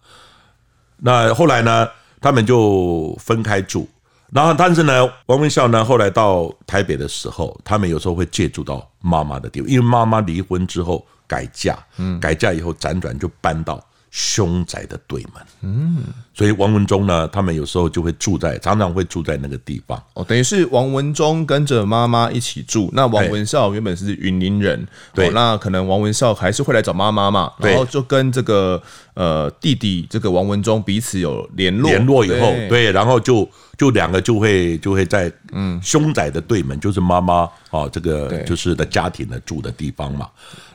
[0.97, 1.89] 那后来呢，
[2.21, 3.89] 他们就分开住。
[4.31, 20.03] 然后，但是呢，王文孝呢，后来到台北的时候，他们有时候会借住到妈妈的地方，因为妈妈离婚之后改嫁，嗯，改嫁以后辗转就搬到凶宅的对门，嗯，所以王文忠呢，他们有时候就会住在，常常会住在那个地方。
[20.15, 22.91] 哦，等于是王文忠跟着妈妈一起住。
[22.93, 28.83] 那王文孝原本是云林人，对，那可能王文孝还是会来找妈妈嘛，然后就跟这个
[29.15, 33.49] 呃弟弟这个王文忠彼此有联络，联络以后，对，然后就。
[33.79, 40.29] 就两个就会就会在嗯凶宅的对门，就是妈妈啊这个就是的家庭的住的地方嘛。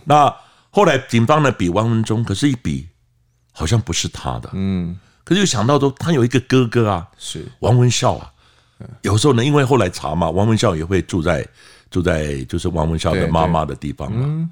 [0.05, 0.33] 那
[0.69, 2.87] 后来警方呢比王文忠，可是一比
[3.53, 8.29] 好像不是他的，嗯，可是又想到说他有一个哥哥啊，是王文孝啊。
[9.01, 11.47] 有时候呢，因为后来查嘛，王文孝也会住在
[11.89, 14.49] 住在就是王文孝的妈妈的地方嘛。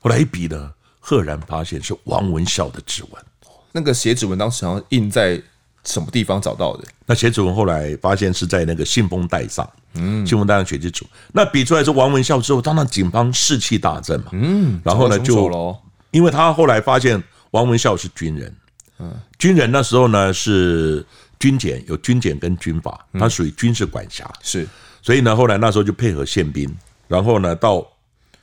[0.00, 3.24] 后来一比呢，赫然发现是王文孝的指纹，
[3.72, 5.42] 那个血指纹当时好像印在。
[5.88, 6.84] 什么地方找到的？
[7.06, 11.06] 那血指纹后来发现是在那个信封袋上，嗯，信封袋上血迹组。
[11.30, 15.78] 那比出来是王文孝之后，当然警方士气大振嘛，嗯，然后呢就，
[16.10, 17.22] 因为他后来发现
[17.56, 18.54] 王文孝是军人，
[18.98, 21.04] 嗯，军人那时候呢是
[21.38, 24.68] 军检，有军检跟军法，他属于军事管辖，是，
[25.00, 26.72] 所以呢后来那时候就配合宪兵，
[27.08, 27.86] 然后呢到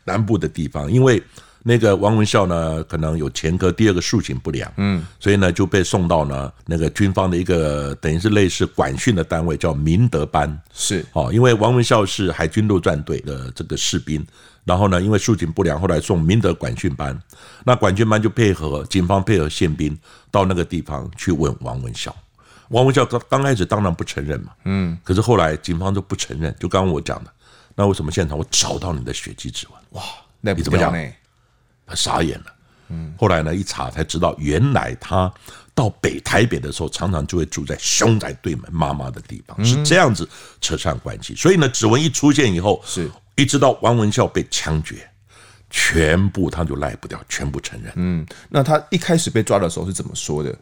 [0.03, 1.21] 南部的地方，因为。
[1.65, 11.05] 那个王文孝呢，可能有前科，第二个素行不良，嗯，所以呢就被送到呢那个军方的一个等于是类似管训的单位，叫明德班，是。
[11.13, 14.21] 哦，因为王文孝是海军陆战队的这个士兵，
[14.65, 17.17] 然后呢因为素行不良，后来送明德管训班，
[17.63, 19.97] 那管训班就配合警方配合宪兵
[20.29, 22.13] 到那个地方去问王文孝，
[22.71, 27.31] 王文孝刚刚开始当然不承认嘛，嗯，可是后来警方都不承认，就刚刚我讲的，
[27.73, 30.01] 那为什么现场我找到你的血迹指纹？
[30.01, 30.03] 哇，
[30.41, 30.91] 那你怎么讲？
[30.91, 30.99] 呢？
[31.85, 32.45] 他傻眼了，
[32.89, 35.31] 嗯，后来呢一查才知道，原来他
[35.75, 40.27] 到北台北的时候，常常就会住在凶宅对门妈妈的地方，是这样子
[40.61, 41.35] 扯上关系。
[41.35, 45.09] 所以呢，指纹一出现以后，是一直到王文孝被枪决，
[45.69, 47.91] 全部他就赖不掉，全部承认。
[47.95, 50.55] 嗯，那他一开始被抓的时候是怎么说的？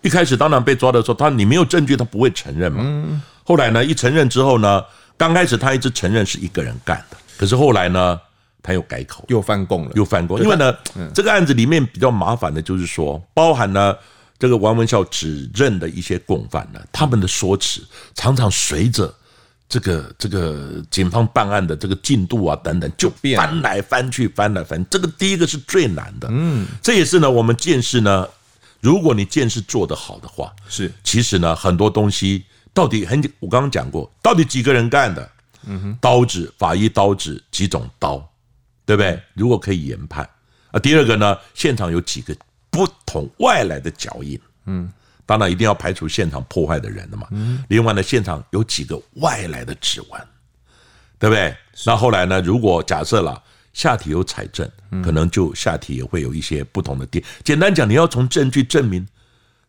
[0.00, 2.82] 一开始当然被抓的时候，他你没有证据，他不会承认嘛。
[2.84, 4.82] 嗯，后来呢，一承认之后呢，
[5.16, 8.20] 刚开始他一直承认是一个人干的，可是后来呢？
[8.64, 10.40] 他又改口，又翻供了，又翻供。
[10.40, 10.74] 因为呢，
[11.14, 13.96] 这个案子里面比较麻烦的，就是说，包含了
[14.38, 17.82] 这个王文孝指认的一些共犯呢，他们的说辞
[18.14, 19.14] 常常随着
[19.68, 24.82] 这个这个警方办案的这个进度啊等等，就翻来翻去，翻来翻。
[24.88, 28.26] 这个第一个是最难的，嗯，这也是呢，我们见识呢，
[28.80, 30.90] 如果你见识做得好的话，是。
[31.04, 35.30] 其实呢，很多东西到底很，我刚刚讲过，到底几个人干的？
[35.66, 38.22] 嗯哼，刀子，法医刀子，几种刀。
[38.86, 39.20] 对不对？
[39.34, 40.28] 如果可以研判
[40.70, 42.36] 啊，第二个呢，现场有几个
[42.70, 44.92] 不同外来的脚印，嗯，
[45.24, 47.26] 当然一定要排除现场破坏的人了嘛。
[47.30, 50.20] 嗯，另外呢，现场有几个外来的指纹，
[51.18, 51.56] 对不对？
[51.86, 53.40] 那后来呢，如果假设了
[53.72, 54.68] 下体有采证，
[55.02, 57.24] 可能就下体也会有一些不同的点。
[57.42, 59.06] 简单讲，你要从证据证明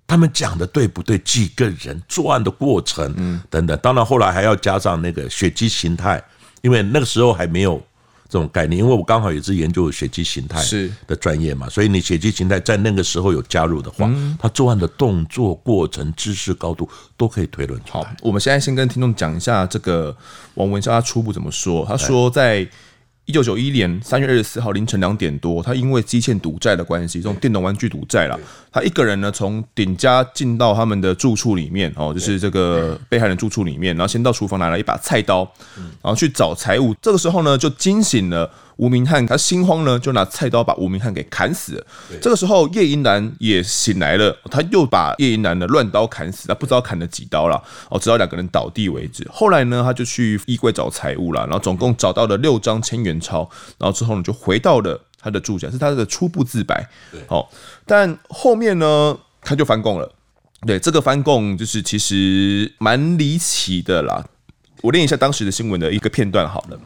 [0.07, 1.17] 他们讲的对不对？
[1.19, 3.77] 几个人作案的过程，嗯，等等。
[3.81, 6.23] 当然后来还要加上那个血迹形态，
[6.63, 7.81] 因为那个时候还没有。
[8.27, 18.03] 这种概念，因为我刚好也是研究血迹形态是的专业嘛，所以你血迹形态在那个时候有加入的话，嗯、他作案的动作过程、知识高度都可以推论出来。
[18.03, 20.15] 好，我们现在先跟听众讲一下这个
[20.55, 21.85] 王文孝他初步怎么说。
[21.85, 22.67] 他说在。
[23.27, 28.39] 一九九一年三月二十四号凌晨两点多，他因为积欠赌债的关系，这种电动玩具赌债了，
[28.75, 35.49] 他一个人呢从顶家进到他们的住处里面哦，就是这个被害人住处里面，然后先到厨房拿了一把菜刀，
[36.01, 36.93] 然后去找财物。
[37.01, 38.51] 这个时候呢，就惊醒了。
[38.75, 41.87] 吴明翰他心慌呢，就拿菜刀把吴明翰给砍死了。
[42.21, 47.55] 这个时候叶银男也醒来了，他又把叶银男的乱刀砍死，他不知道砍了几刀了
[47.89, 49.25] 哦，直到两个人倒地为止。
[49.31, 56.87] 后来呢，他就去衣柜找财物了，然后总共找到了六张千元钞，然后之后呢就回到了他的住家，是他的初步自白。
[57.27, 57.49] 好，
[57.83, 60.13] 但后面呢他就翻供了。
[60.67, 64.23] 对，这个翻供就是其实蛮离奇的啦。
[64.81, 66.79] 我念一下当时的新闻的一个片段好了。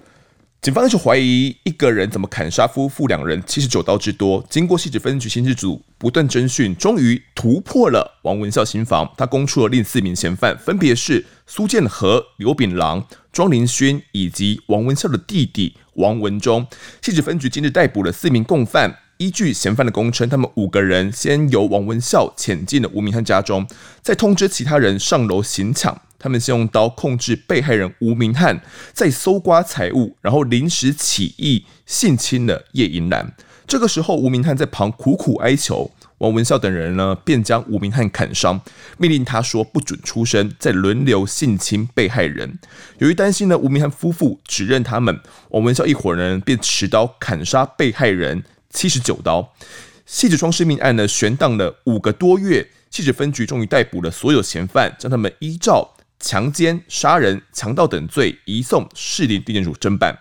[0.61, 4.45] 警方就怀疑一个人怎么砍杀夫妇两人七十九刀之多。
[4.49, 9.09] 经过汐止分局刑事组不断侦讯，终于突破了王文孝心房。
[9.15, 16.65] 他供出了另四名嫌犯，分别是苏建和、刘炳郎、庄林勋以及王文孝的弟弟王文忠。
[17.03, 18.97] 汐止分局今日逮捕了四名共犯。
[19.17, 23.67] 依据嫌犯的供称，他们五个人先由王文孝潜进了吴明翰家中，
[24.01, 26.01] 再通知其他人上楼行抢。
[26.17, 28.61] 他们先用刀控制被害人吴明翰，
[28.93, 33.33] 再搜刮财物，然后临时起意性侵了叶银兰。
[33.67, 38.61] 这个时候，吴明翰在旁苦苦哀求，王文孝等人呢便将吴明翰砍伤，
[38.97, 42.59] 命令他说不准出声，再轮流性侵被害人。
[42.99, 49.53] 由于担心呢吴明翰夫妇指认他们，王文孝一伙人便持刀砍杀被害人七十九刀。
[50.07, 55.95] 汐止双尸命案呢悬档了五个多月，汐止分局终于逮捕了所有嫌犯，将他们依照。
[56.21, 60.19] 强奸、杀人、强盗等罪移送士林地检署侦办。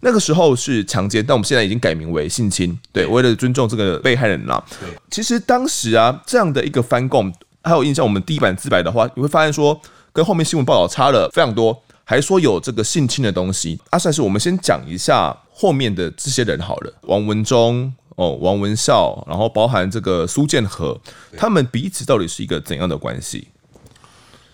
[0.00, 2.78] 那个时候是强奸，但我们现在已经改名为性侵。
[2.92, 4.62] 对，为了尊重这个被害人啦。
[5.10, 7.32] 其实当时啊，这样的一个翻供，
[7.62, 9.78] 还有印象，我们第一版自白的话，你会发现说，
[10.12, 13.78] 跟后面新闻报道差了非常多，还说有这个性侵的东西。
[13.90, 16.92] 阿善是，我们先讲一下后面的这些人好了。
[17.02, 20.98] 王文忠、哦，王文孝，然后包含这个苏建和，
[21.36, 23.48] 他们彼此到底是一个怎样的关系？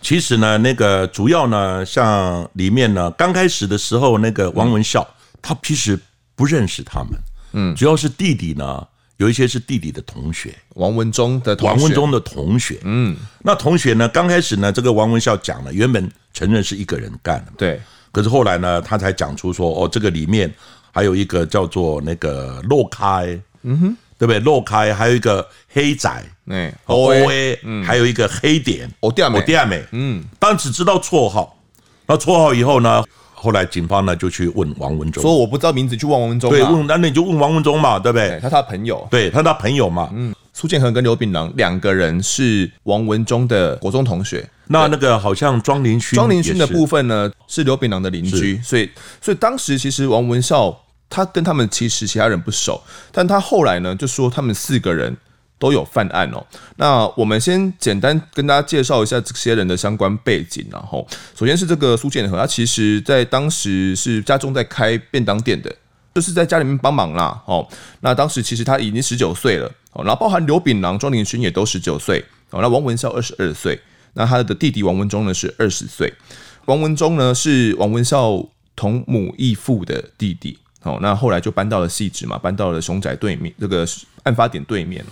[0.03, 5.05] 其实呢，那个主要呢，像里面呢，刚开始的时候，那个王文孝，
[5.41, 5.99] 他其实
[6.35, 7.13] 不认识他们，
[7.53, 17.81] 嗯，主要是弟弟呢，有一些是弟弟的同学，王文忠的同学，王文忠的同学，嗯，那同学呢，刚开始呢，这个王文孝讲了，原本承认是一个人干的，对，
[18.13, 20.53] 可是后来呢，他才讲出说，哦，这个里面
[20.93, 23.97] 还有一个叫做那个洛开，嗯哼。
[24.19, 24.41] 对不对？
[24.41, 26.11] 洛开还有一个黑仔，
[26.47, 31.55] 哎，O A，嗯，还有一个黑点，哦，第二美，哦，第二美，嗯，当时只知道绰号，
[32.07, 33.05] 那绰号以后呢，
[33.39, 38.39] 后来警方呢就去问王文忠，说我不知道名字，去问王文忠，对，问，那你就问王文忠嘛，对不对？
[38.41, 50.77] 他他朋友，对，他他朋友嘛，嗯，苏建恒跟刘炳郎两个人是王文忠的国中同学，那那个好像庄林勋，庄林勋的部分呢是刘炳郎的邻居，所以所以当时其实王文孝。
[51.09, 55.17] 他跟他们其实其他人不熟，但他后来呢就说他们四个人
[55.59, 56.47] 都有犯案哦。
[56.77, 65.75] 那我们先简单跟大家介绍一下这些人的相关背景，然后首先是这个苏建和，他其实在当时是家中在开便当店的，
[66.15, 67.43] 就是在家里面帮忙啦。
[67.47, 67.67] 哦，
[68.01, 73.81] 那当时其实他已经十九岁了，哦，然后包含刘炳郎、庄林勋也都十九岁，哦，那王文孝二十二岁，
[74.15, 76.13] 那他的弟弟王文忠呢是二十岁，
[76.67, 80.59] 王文忠呢是王文孝同母异父的弟弟。
[80.83, 83.85] 哦，那后来就搬到了汐止嘛，搬到了凶宅对面，这个
[84.23, 85.05] 案发点对面。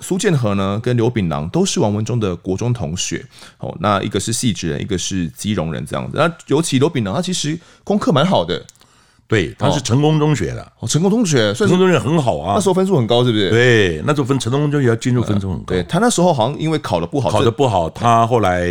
[0.00, 3.24] 苏建和呢，跟刘炳郎都是王文忠的国中同学。
[3.58, 6.16] 哦，那一个是汐止人，一个是基隆人，这样子。
[6.16, 8.64] 那尤其刘炳郎，他其实功课蛮好的，
[9.26, 10.72] 对，他是成功中学的。
[10.80, 13.50] 哦，成功中学，成功中学很好啊，那时候分数很高，是不是？
[13.50, 15.66] 对，那时候分成功中学要进入分数很高。
[15.66, 18.68] 对，他那时候好像因为考的不好，考的不好，他后来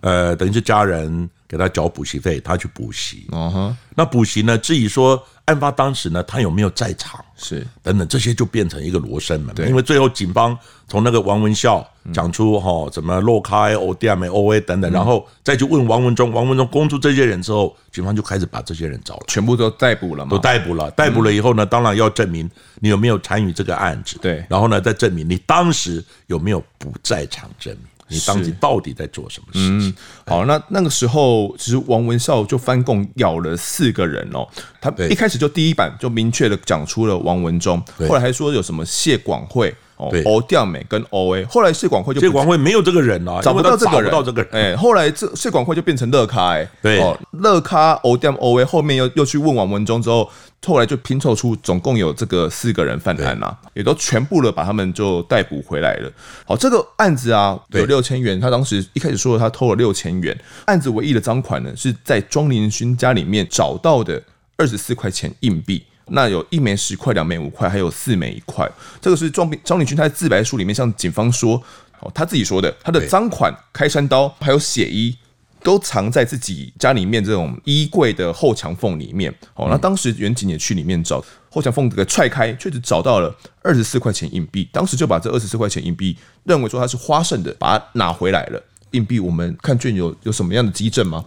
[0.00, 3.28] 呃，等于是家人给他缴补习费，他去补习。
[3.30, 5.22] 嗯哼，那补习呢，至于说。
[5.46, 7.22] 案发当时呢，他有没有在场？
[7.36, 9.52] 是等等，这些就变成一个罗生门。
[9.52, 11.84] 对，因为最后警方从那个王文孝
[12.14, 20.30] 讲出哈，怎么洛开、O D M、O A 等等，然后再去问王文忠，王文忠供出这些人之后，警方就开始把这些人找了，全部都逮捕了嘛？
[20.30, 22.48] 都逮捕了，逮捕了以后呢，当然要证明
[22.78, 24.16] 你有没有参与这个案子。
[24.22, 27.86] 对，然后呢，再证明你当时有没有不在场证明。
[28.12, 29.88] 你当时到底在做什么事情？
[29.88, 29.94] 嗯、
[30.26, 34.46] 好，那那个时候其实王文孝就翻供咬了四个人哦。
[34.80, 44.50] 他一开始就第一版就明确的讲出了王文忠，后来还说有什么谢广惠，哦，欧调美跟欧 A，后来谢广辉就谢广辉没有这个人啊，找不到这个人，找不到这个人。
[44.52, 47.00] 哎，后来这谢广辉就变成乐咖，哎，对，
[47.30, 50.28] 乐咖欧调 O A，后面又又去问王文忠之后，
[50.66, 56.10] 后来就拼凑出总共有这个四个人犯案呐，也都全部的把他们就逮捕回来了。
[56.44, 64.20] 好，这个案子啊有六千元，他当时一开始说了他偷了六千元，案子唯一的赃款呢是在庄林勋家里面找到的
[64.56, 65.84] 二十四块钱硬币。
[66.08, 68.70] 那有一枚十块，两枚五块，还有四枚一块。
[69.00, 71.62] 这个是庄庄林勋他在自白书里面向警方说，
[72.00, 75.16] 哦，他自己说的，他的赃款、开山刀还有血衣
[75.62, 79.32] 都藏在自己家里面这种衣柜的后墙缝里面。
[79.54, 84.68] 哦，那当时员警也去里面找后墙缝给踹开，确实找到了二十四块钱硬币。
[84.72, 88.62] 当时就把这二十四块钱硬币认为说它是花剩的，把它拿回来了。
[88.90, 91.24] 硬币我们看卷有有什么样的基证吗？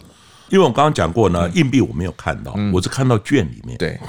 [0.49, 3.75] 因为我刚刚讲过呢，硬币我没有看到，我是看到卷里面。
[3.79, 3.99] 对。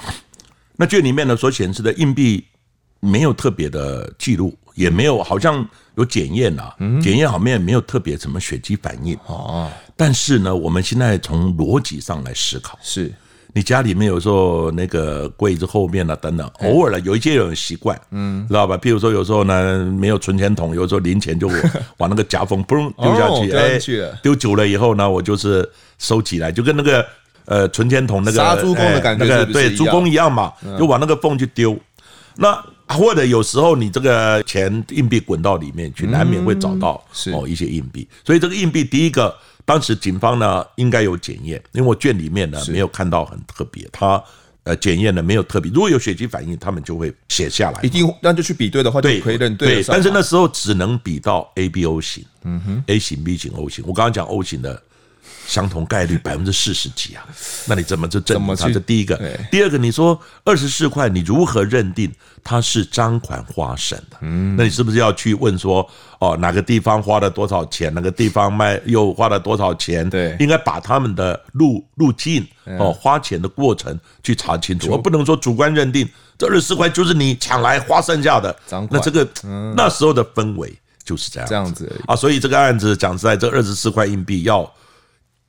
[0.77, 2.45] 那卷里面呢，所显示的硬币
[3.01, 5.67] 没有特别的记录，也没有好像
[5.97, 9.71] 有检验啊，检验好面没有特别什么血迹反应哦。
[9.97, 13.11] 但是呢，我们现在从逻辑上来思考，是
[13.55, 18.77] 你家里面有时候那个柜子后面啊等等，偶尔呢有一些人习惯，嗯，知道吧？
[18.77, 21.49] 譬如说有时候呢没有存钱筒，有时候零钱就
[21.97, 23.79] 往那个夹缝嘣丢下去，哎，
[24.23, 25.67] 丢久了以后呢，我就是
[25.99, 27.07] 收起来，就跟那个。
[27.47, 31.79] 呃，存钱筒那个杀猪工的感觉那个对猪工一样嘛，就往那个缝去丢。
[32.35, 38.07] 那或者有时候你这个钱硬币滚到里面去，难免会找到哦一些硬币。
[38.25, 39.33] 所以这个硬币，第一个，
[39.65, 44.21] 当时警方呢应该有检验，因为我卷里面呢没有看到很特别，他
[44.65, 45.71] 呃检验呢没有特别。
[45.71, 49.85] 如果有血迹反应，他们就会写下来，一定那就去比对的话，就可以认对。
[49.85, 53.85] 但是那时候只能比到 A、B、O 型，嗯哼，A 型、B 型、O 型。
[53.87, 54.83] 我刚刚讲 O 型的。
[55.47, 57.25] 相同概率百分之四十几啊，
[57.67, 58.69] 那你怎么就证明它？
[58.69, 59.17] 这第一个，
[59.51, 64.17] 第二个，你说二十四块，你如何认定它是赃款花胜的？
[64.23, 65.89] 嗯，那你是不是要去问说，
[66.19, 70.09] 哦，哪个地方花了多少钱，哪个地方卖又花了多少钱？
[70.11, 78.55] 对，应该把他们的路路径哦，花钱的过程去查清楚，我不能说主观认定这二十四块就是你抢来花剩下的。
[78.91, 79.27] 那这个
[79.77, 84.69] 那时候的氛围就是这样这样子啊，所以这个案子讲实在，这二十四块硬币要。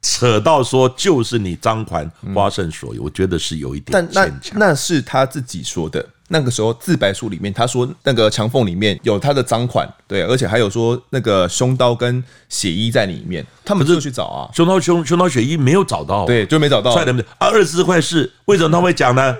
[0.10, 3.92] 扯到说就是你赃款花胜所有，我觉得是有一点。
[3.92, 16.92] 但那那是他自己说的，那个时候自白书里面他说那个墙缝里面有他的赃款，对，而且还有说那个凶刀跟血衣在里面，他们就去找啊，凶刀凶凶刀血衣没有找到，对，就没找到？
[16.94, 17.04] 啊，
[17.40, 19.36] 二十四块是为什么他会讲呢？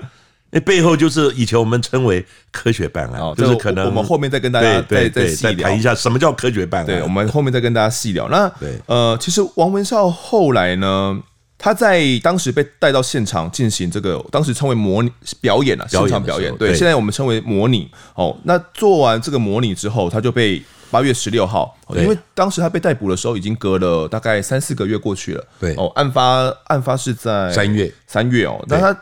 [0.50, 6.86] 那背后就是以前我们称为科学办案，就是可能我们后面再跟大家再再细聊谈一下什么叫科学办案。
[6.86, 8.30] 对，我们后面再跟大家细聊。
[8.30, 8.50] 那
[8.86, 11.22] 呃，其实王文孝后来呢，
[11.58, 16.56] 他在当时被带到现场进行这个当时称为模拟表演啊，现场表演。
[16.56, 17.92] 对，现在我们称为模拟。
[18.16, 25.44] 哦，那做完这个模拟之后，他就被八月十六号，因为当时他被逮捕的时候已经隔了大概三四个月过去了。
[25.60, 28.98] 对，哦，案发案发是在三月三月哦，那他。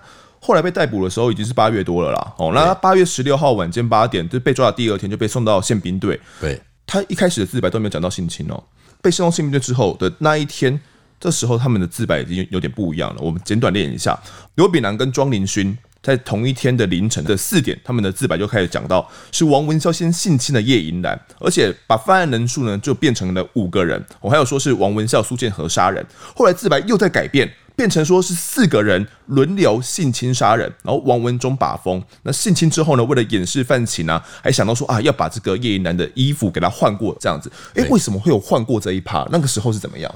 [0.45, 2.33] 后来被逮捕的时候已经是八月多了啦。
[2.37, 6.21] 哦，那他八月十六号晚间八点就被抓的第二天就被送到宪兵队。
[6.39, 8.63] 对，他一开始的自白都没有讲到性侵哦。
[9.01, 10.79] 被送到宪兵队之后的那一天，
[11.19, 13.21] 这时候他们的自白已经有点不一样了。
[13.21, 14.15] 我们简短练一下：
[14.53, 24.05] 刘炳南跟庄林勋在同一天的凌晨的四点，他们的自白就开始讲到是王文孝先性侵了叶银兰，而且把犯案人数呢就变成了五个人。
[24.21, 26.05] 我还有说是王文孝、苏建和杀人。
[26.35, 27.51] 后来自白又在改变。
[27.75, 32.01] 变成说是四个人轮流性侵杀人，然后王文忠把风。
[32.23, 37.51] 那性侵之后呢，为了掩饰犯情呢，还想到说啊，要把这个叶一男的衣服给他换过，这样子。
[37.75, 39.27] 哎，为什么会有换过这一趴？
[39.31, 40.13] 那个时候是怎么样？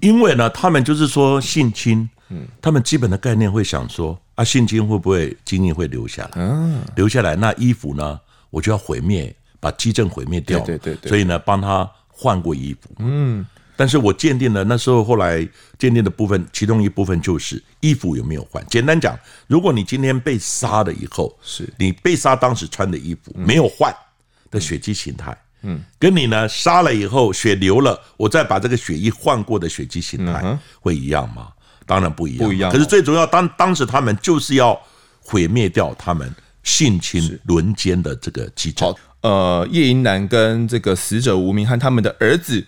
[0.00, 6.30] 因为呢，他们就是说性侵，嗯，他们基本的概念会想说啊，性侵会不会精液会留下来？
[6.36, 8.18] 嗯，留下来，那衣服呢，
[8.50, 10.58] 我就要毁灭，把基证毁灭掉。
[10.60, 11.08] 对对对。
[11.08, 12.90] 所以呢，帮他换过衣服。
[12.98, 13.46] 嗯。
[13.74, 15.46] 但是我鉴定了那时候，后来
[15.78, 18.64] 鉴定的部分，其中一部分就是衣服有没有换。
[18.66, 23.92] 简单讲，如果你今天被杀了以后，是你被杀当时穿的衣服没有换
[24.50, 31.48] 的血迹形态，嗯，跟你呢杀了以后血流了，我再把这个血衣换过的血迹形态会一样吗？
[31.86, 32.70] 当然不一样，不一样。
[32.70, 34.78] 可是最主要，当当时他们就是要
[35.18, 38.94] 毁灭掉他们性侵轮奸的这个迹证。
[39.22, 42.66] 呃，叶银男跟这个死者吴明翰他们的儿子。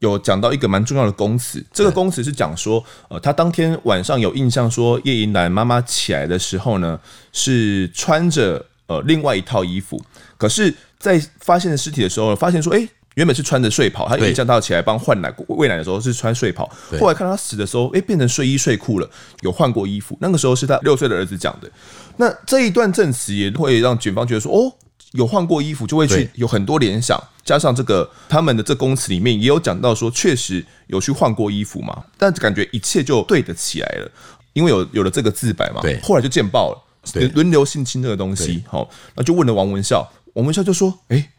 [0.00, 6.98] 有讲到一个蛮重要的供词，这个供词是讲说，呃，他当天晚上有印象说，叶银兰妈妈起来的时候呢，
[7.32, 10.00] 是穿着呃另外一套衣服，
[10.36, 16.70] 可是，在发现尸体的时候，发现说，哎，原本是穿着睡袍，他有印象到起来帮换奶喂奶的时候是穿睡袍，
[17.00, 19.08] 后来看到他死的时候，哎，变成睡衣睡裤了，
[19.40, 21.70] 有换过衣服，那个时候是他六岁的儿子讲的，
[22.16, 24.72] 那这一段证词也会让警方觉得说，哦。
[25.14, 27.20] 有换过衣服，就会去有很多联想。
[27.44, 34.10] 加上这个他们的这公词里面也有讲到说，确实有去换过衣服嘛，但感觉一切就对得起来了，
[34.54, 35.80] 因为有有了这个自白嘛。
[35.82, 41.30] 对，后来就见报了，轮流性侵这个东西，好，那就问了王文孝，王文孝就说，哎、欸，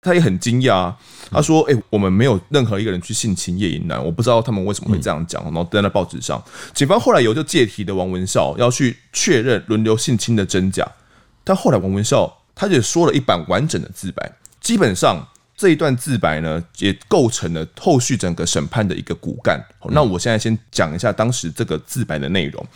[0.00, 0.98] 他也很惊讶啊，
[1.30, 6.42] 他说，哎、欸，我们没有任何一个人去性侵叶银兰，我不知道他们为什么会这样讲，然后登在报纸上，
[6.74, 10.90] 警方后来有就借题的王文孝要去确认轮流性侵的真假，
[11.44, 15.26] 但后来王文孝他也说了一版完整的自白，基本上。
[15.56, 19.62] 这一段自白呢，也构成了后续整个审判的一个骨干。
[19.90, 22.66] 那我现在先讲一下当时这个自白的内容。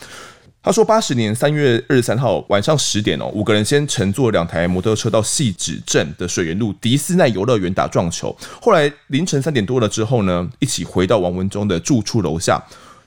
[0.63, 8.37] 他说，八十年三月二十三号晚上十点哦，五个人先乘坐两台摩托车到汐止镇的水源路迪斯奈游乐园打撞球。
[8.61, 12.63] 后来凌晨三点多了之后呢，一起回到王文忠的住处楼下。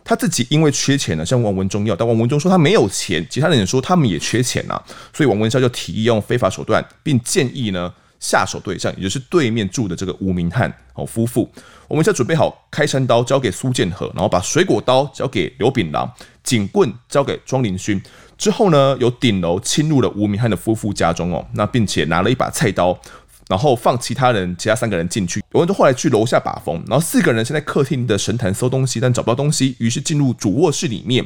[0.08, 3.24] 他自己因为缺钱呢，向王文忠要，但王文忠说他没有钱。
[3.30, 4.82] 其他人也说他们也缺钱呐，
[5.14, 7.94] 所以王文孝就提议用非法手段，并建议呢。
[8.20, 11.48] 下手对象，也就是对面住的这个吴明翰哦夫妇，
[11.88, 18.02] 我们先准备好开山刀交给苏建和，然后把水果刀交给刘炳郎，警棍交给庄林勋。
[18.36, 23.00] 之后呢，由顶楼侵入了吴明翰的夫妇家中哦，那并且拿了一把菜刀，
[23.48, 25.44] 然后放其他人，其他三个人进去。
[25.54, 31.26] 有人就后来去楼下把风，然后四个人先在客厅的神坛搜东西，但找不到东西，于是进入主卧室里面。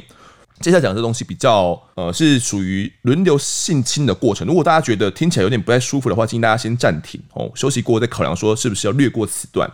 [0.60, 4.46] 接下来讲这东西比较呃是属于轮流性侵的过程。
[4.46, 9.68] 如果大家觉得听起来有点不太舒服的话，建议大家先暂停哦，休息过后再考量说是不是要略过此段。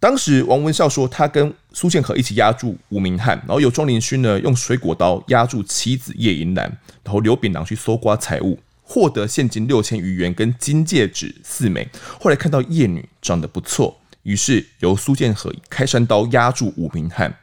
[0.00, 6.66] 当时王文孝说，他跟苏建和一起压住吴明翰，然后由庄林勋呢用水果刀压住妻子叶银兰，
[7.04, 11.88] 然后刘炳郎去搜刮财物，获得现金六千余元跟金戒指四枚。
[12.20, 17.34] 后来看到叶女长得不错，于是由苏建和开山刀压住吴明翰。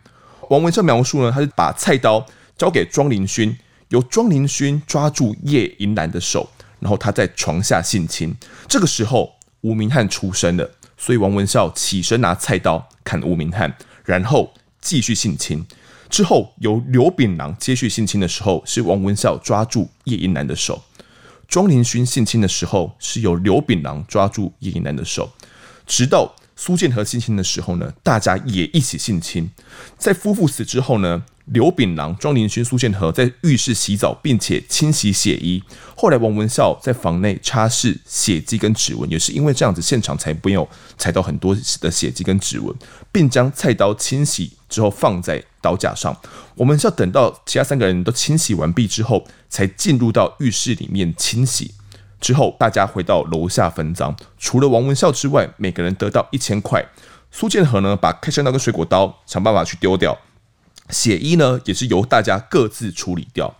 [0.49, 2.25] 王文孝描述呢，他是把菜刀
[2.57, 3.57] 交给庄林勋，
[3.89, 8.35] 由庄林勋抓住叶银兰的手，然后他在床下性侵。
[8.67, 13.75] 这个时候，吴明翰出声了，所以王文孝起身拿菜刀砍吴明翰，
[14.05, 15.65] 然后继续性侵。
[16.09, 20.75] 之后由刘炳郎接续性侵的时候，是王文孝抓住叶银兰的手；
[21.51, 25.29] 庄林勋性侵的时候，是由刘炳郎抓住叶银兰的手，
[25.85, 26.33] 直到。
[26.53, 29.49] 苏建和性侵的时候呢，大家也一起性侵。
[29.97, 35.63] 在夫妇死之后呢，刘炳郎、庄林勋、苏建和在浴室洗澡，并且清洗血衣。
[35.95, 42.75] 后来王文孝在房内擦拭血迹跟指纹，也是因为这样子，现场才没有采到很多的血迹跟指纹，
[43.11, 46.15] 并将菜刀清洗之后放在刀架上。
[46.55, 51.73] 我们是要等到其他三个人都清洗完毕之后，才进入到浴室里面清洗。
[52.19, 54.15] 之后，大家回到楼下分赃。
[54.37, 56.85] 除了王文孝之外，每个人得到一千块。
[57.31, 60.17] 苏建和呢，把开山刀跟水果刀想办法去丢掉。
[60.89, 63.55] 血衣呢，也是由大家各自处理掉。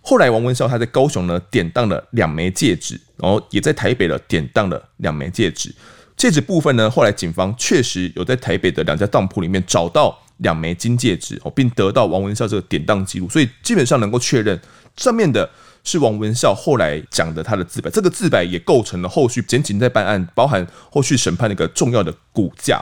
[0.00, 5.74] 后来，王文孝他在高雄呢，典当了两枚戒指，然后也在台北了典当了两枚戒指。
[6.16, 14.60] 戒指部分呢，后来警方确实有在台北的两家当铺里面找到两枚金戒指哦，并得到王文孝这个典当记录，所以基本上能够确认
[14.96, 15.48] 上面的。
[15.84, 22.80] 是王文孝后来讲的他的自白，这个自白也构成了后续检警在办案，包含后续审判的一个重要的骨架。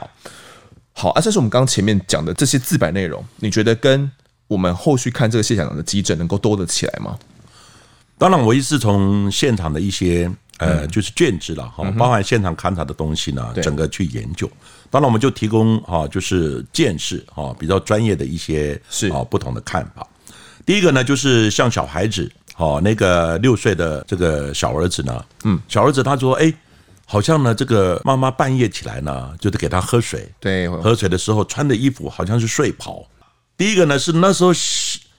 [0.93, 4.11] 好，啊，这是我们刚刚前面讲的这些自白内容，你觉得跟
[4.45, 7.17] 我们后续看这个现场的急诊能够多得起来吗？
[8.19, 14.47] 当然，我也是从现场的一些呃，就是卷子了哈，包含现场勘查的东西呢，整个去研究。
[14.91, 20.05] 当然，我们就提供哈，就是见识哈，比较专业的一些是啊不同的看法。
[20.63, 22.31] 第一个呢，就是像小孩子。
[22.57, 26.53] 哦，那个六岁的这个小儿子呢，嗯，小儿子他说，哎，
[27.07, 33.03] 好像呢，这个妈妈半夜起来呢，就得给他喝水，对，喝水的时候穿的衣服好像是睡袍。
[33.57, 34.51] 第一个呢是那时候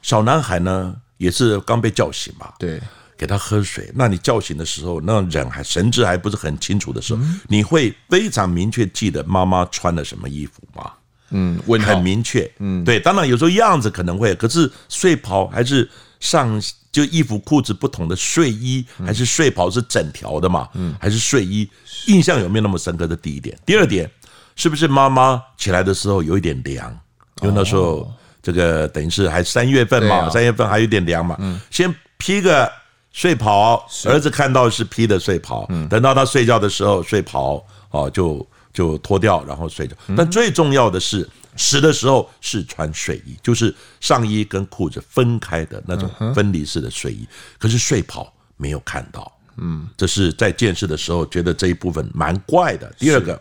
[0.03, 2.81] 小男孩呢也是刚被叫醒嘛，对，
[3.23, 3.89] 给他喝水。
[3.95, 10.91] 那你叫醒的时候，那人还神志还不是很清楚的时候，你会非常明确记得妈妈穿了什么衣服吗？
[11.31, 12.99] 嗯，很明确，嗯，对。
[12.99, 16.61] 当然有时候样子可能会，可是睡袍还是上。
[16.93, 20.69] 就衣服裤子不同的睡衣，还是睡袍是整条的嘛？
[20.75, 21.67] 嗯，还是睡衣？
[22.07, 23.07] 印象有没有那么深刻？
[23.07, 24.11] 的第一点，第二点，
[24.57, 26.95] 是不是妈妈起来的时候有一点凉？
[27.41, 28.13] 因为那时候
[28.43, 31.35] 这个等于是还三月份嘛，三月份还有点凉嘛。
[31.39, 32.71] 嗯，先披个
[33.13, 39.95] 睡袍，儿子看到是披的睡袍，等到他睡觉的时候，睡袍哦就就脱掉，然后睡觉。
[40.17, 41.29] 但最重要的是。
[41.55, 49.31] 死的时候是穿睡衣，就是上衣跟裤子分开的那种分离式的睡衣，可是睡袍没有看到。
[49.59, 52.91] 嗯，这是在见识的时候觉得这一部分蛮怪的。
[52.99, 53.39] 第二个，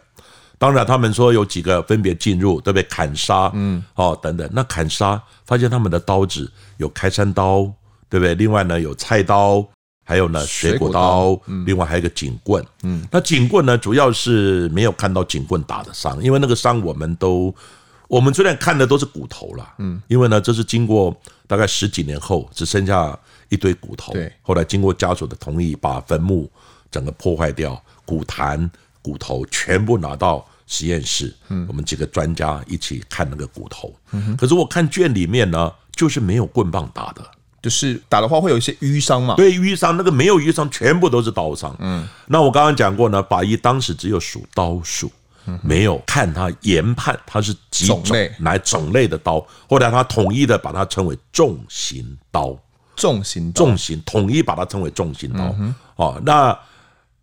[0.57, 2.83] 当然他们说有几个分别进入，对不对？
[2.89, 4.45] 砍杀，嗯，哦，等等。
[4.51, 7.73] 那砍杀发现他们的刀子有开山刀，
[8.11, 8.35] 对不对？
[8.35, 9.65] 另外呢有菜刀，
[10.05, 12.63] 还有呢水果刀，另外还有一个警棍。
[12.83, 17.55] 嗯，那警棍呢，主要是没有看到警棍打的伤，因为那个伤我们都，
[18.09, 21.15] 我们虽然看的都是骨头了，嗯，因为呢这是经过
[21.47, 26.51] 大概十几年后只剩下一堆骨头，对，后来经过家属的同意，把坟墓
[26.91, 28.69] 整个破坏掉，骨坛、
[29.01, 37.23] 骨头全部拿到实验室，嗯，我们几个专家一起看那个骨头，嗯，可是我看卷里面呢，就是没有棍棒打的。
[37.61, 39.35] 就是打的话会有一些淤伤嘛？
[39.35, 41.75] 对，淤伤那个没有淤伤，全部都是刀伤。
[41.79, 45.11] 嗯，那我刚刚讲过呢，法医当时只有数刀数，
[45.61, 49.45] 没有看他研判他是几种类，哪种类的刀。
[49.69, 52.57] 后来他统一的把它称为重型刀，
[52.95, 55.55] 重型重型统一把它称为重型刀。
[55.97, 56.57] 哦，那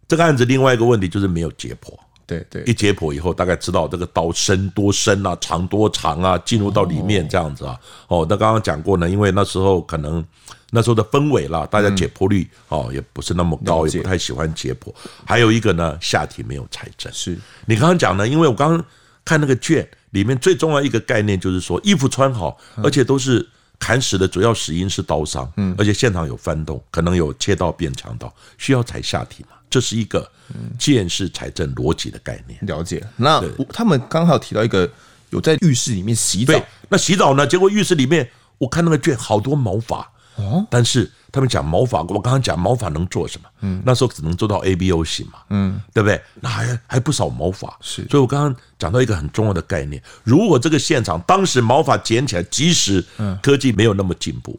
[0.07, 1.93] 这个案子另外一个问题就是没有解剖。
[2.29, 7.81] 对对，一解剖以后，大概知道这个刀深多深啊，长多长啊，进入到里面这样子啊。
[8.07, 10.23] 哦，那刚刚讲过呢，因为那时候可能
[10.71, 14.93] 那时候的氛围啦，大家解剖率哦也不是那么高，也不太喜欢解剖。
[15.25, 17.11] 还有一个呢，下体没有财政。
[17.15, 18.85] 是你刚刚讲呢，因为我刚刚
[19.25, 23.49] 看那个卷里面最重要一个概念就是说，衣服穿好，而且都是
[23.79, 29.57] 砍死的主要死因是刀伤，嗯，而且现场有翻动，可能有切到变强刀，需要踩下体嘛。
[29.71, 30.31] 这是一个
[30.79, 32.59] 鉴识财政逻辑的概念。
[32.63, 33.05] 了解。
[33.17, 33.43] 那
[33.73, 34.91] 他们刚好提到一个
[35.31, 36.55] 有在浴室里面洗澡。
[36.89, 37.47] 那洗澡呢？
[37.47, 40.11] 结果浴室里面，我看那个卷好多毛发。
[40.37, 40.67] 哦。
[40.71, 43.49] 但是他们讲毛发，我刚刚讲毛发能做什么？
[43.61, 43.83] 嗯。
[43.85, 45.41] 那时候只能做到 ABO 型嘛。
[45.51, 45.81] 嗯。
[45.93, 46.21] 对不对？
[46.41, 47.77] 那还还不少毛发。
[47.81, 48.07] 是。
[48.09, 53.05] 所以我刚刚讲到一个很重要的概念：如果这个现场当时毛发捡起来，即使
[53.43, 54.59] 科技没有那么进步。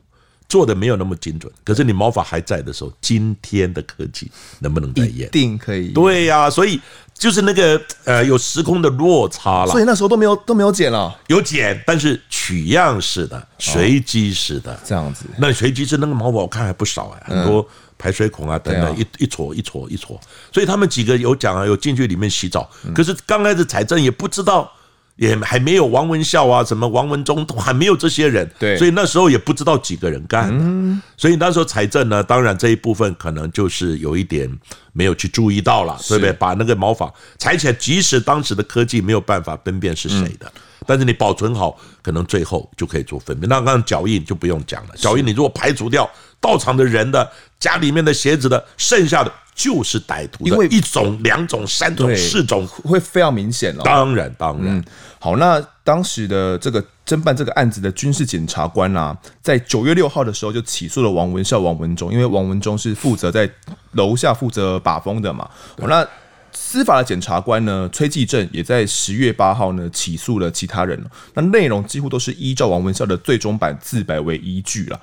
[0.50, 4.30] 做的没有那么精准，可是你毛发还在的时候，今天的科技
[4.60, 5.28] 能不能再验？
[5.28, 5.90] 一定可以。
[5.90, 6.82] 对呀、啊，所以
[7.14, 9.72] 就是那个呃，有时空的落差了。
[9.72, 15.26] 所以那时候都没有都没有剪了，有剪，但是取样式的、随机式的、哦、这样子。
[15.38, 17.64] 那随机式那个毛发我看还不少哎，很多
[18.00, 20.20] 排水孔啊等等，一一撮一撮一撮。
[20.52, 24.72] 所以他们几个有讲啊，有进去里面洗澡，可是刚开始财政也不知道。
[25.20, 34.50] 也还没有王文孝啊，什么王文忠都还没有这些人，对，所以那时候也不知道几个人干的，所以那时候财政呢，当然这一部分可能就是有一点
[34.94, 36.32] 没有去注意到了，对不对？
[36.32, 40.50] 把那个毛发裁起来，即使当时的科技没有办法分辨是谁的，
[40.88, 43.50] 但是你保存好，可能最后就可以做分辨。
[43.50, 46.10] 那刚刚脚印就不用讲了，脚印你如果排除掉
[46.40, 49.30] 到场的人的家里面的鞋子的，剩下的。
[49.60, 53.84] 就是歹徒，因为一种、两种、三种、四种会非常明显了。
[53.84, 54.78] 当然，当然。
[54.78, 54.84] 嗯，
[55.20, 63.50] 好，那当时的这个侦办这个案子的军事检察官啊，在九月六号的时候就起诉了王文孝、王文忠，因为王文忠是负责在
[63.92, 65.50] 楼下负责把风的嘛。
[65.78, 66.08] 好，那
[66.54, 70.98] 司法的检察官呢，崔继正也在十月八号呢起诉了其他人。
[71.34, 74.98] 那内容几乎都是依照王文孝的最终版自白为依据了。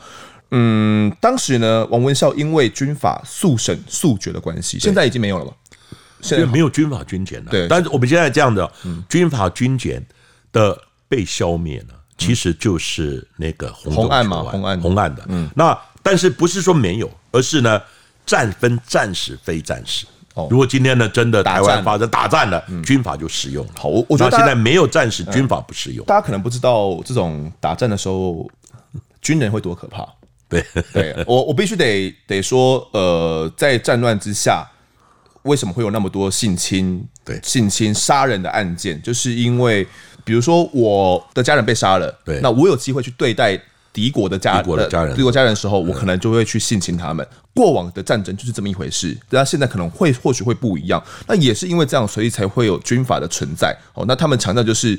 [0.51, 5.53] 嗯，当时呢，王文孝因为军法速审速决的关系，现在已经没有了吧？
[6.23, 7.51] 现在没有军法军检了。
[7.51, 8.71] 对，但是我们现在这样的，
[9.09, 10.05] 军法军检
[10.53, 10.77] 的
[11.09, 15.25] 被消灭了，其实就是那个红案嘛，红案红案的。
[15.29, 17.81] 嗯，那但是不是说没有，而是呢，
[18.25, 20.07] 战分战时非战时。
[20.35, 23.73] 哦，如果今天呢真的台湾发生打战了，军法就适用了。
[23.77, 26.05] 好，我觉得现在没有战时，军法不适用。
[26.07, 28.49] 大家可能不知道，这种打战的时候，
[29.21, 30.07] 军人会多可怕。
[30.49, 34.65] 对，对我我必须得得说，呃，在战乱之下，
[35.43, 39.01] 为什么会有那么多性侵、对性侵杀人的案件？
[39.03, 39.87] 就是因为，
[40.25, 43.61] 比如说我的家人被杀了，对，那我有机会去对待
[43.93, 47.27] 敌国的家敌国的家人，敌国家人的时候，我可能就会去性侵他们。
[47.53, 51.03] 过往的战争就是这么一回事，那现在可能会或许会不一样。
[51.27, 53.77] 那也是因为这样，所以才会有军法的存在。
[53.95, 54.99] 哦，那他们强调就是。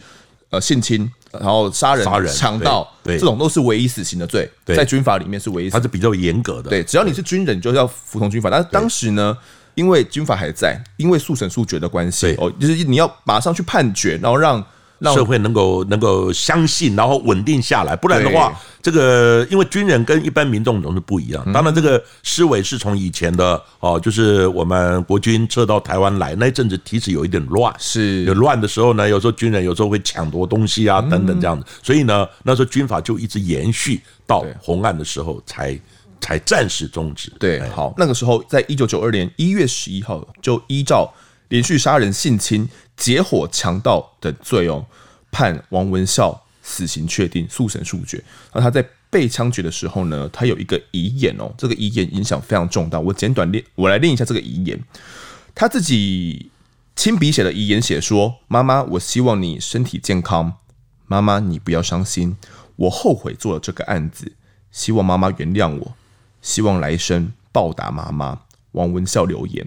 [0.49, 6.69] 呃，性侵，然后杀人、杀人、强盗，这种都是唯一死刑的罪，在军法里面是唯一，它是比较严格的。
[6.69, 8.49] 对，只要你是军人，就要服从军法。
[8.49, 9.37] 但是当时呢，
[9.75, 14.65] 因为军法还在，因为速审速决的关系，哦，就是你要马上去判决，然后让。
[14.99, 21.43] 让社会能够能够相信，然后稳定下来，不然的话，这个因为军人跟一般民众总是不一样。
[21.53, 35.79] 当然，这个思维是从以前的哦，就是我们国军撤到台湾来那一阵子，其实有一点乱，是有乱的时候呢，有时候军人有时候会抢夺东西啊等等这样子，所以呢，那时候军法就一直延续到红案的时候才
[36.19, 37.31] 才暂时终止。
[37.39, 41.13] 对，好，那个时候在一九九二年一月十一号就依照。
[41.49, 42.67] 连续杀人、性侵、
[42.97, 44.85] 结伙、强盗等罪哦，
[45.31, 48.21] 判王文孝死刑确定，速审速决。
[48.53, 52.99] 那他在被枪决的时候呢，他有一个遗言哦，这个遗言影响非常重大。
[52.99, 54.77] 我简短念，我来念一下这个遗言。
[55.55, 56.49] 他自己
[56.95, 60.55] 亲笔写的遗言写说：“妈妈，我希望你身体健康。
[61.05, 62.35] 妈妈，你不要伤心。
[62.75, 64.33] 我后悔做了这个案子，
[64.71, 65.95] 希望妈妈原谅我。
[66.41, 68.41] 希望来生。”报答妈妈
[68.73, 69.65] 王文孝留言。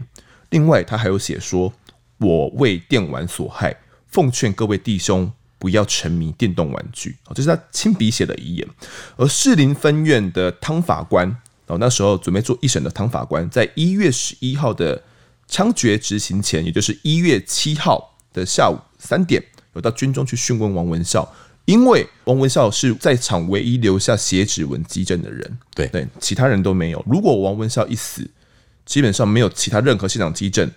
[0.51, 1.72] 另外，他还有写说
[2.21, 3.75] ：“我为电玩所害，
[4.07, 8.68] 奉劝各位弟兄不要沉迷电动玩具。”哦，这是他亲笔写的遗言。
[9.16, 11.29] 而士林分院的汤法官
[11.66, 15.03] 哦，那时候准备做一审的汤法官，在一月十一号的
[15.49, 19.43] 枪决执行前，也就是一月七号的下午三点，
[19.75, 21.27] 有到军中去讯问王文孝，
[21.64, 27.05] 因为王文孝是在场唯一留下血指纹迹证的人，对对，其他人都没有。
[27.09, 28.29] 如果王文孝一死，
[28.85, 30.68] 基本上没有其他任何现场迹证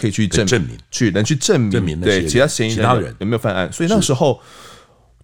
[0.00, 3.70] 可以去证证明，去能去证明，证明对其他嫌疑人有没有犯案。
[3.70, 4.40] 所以那时候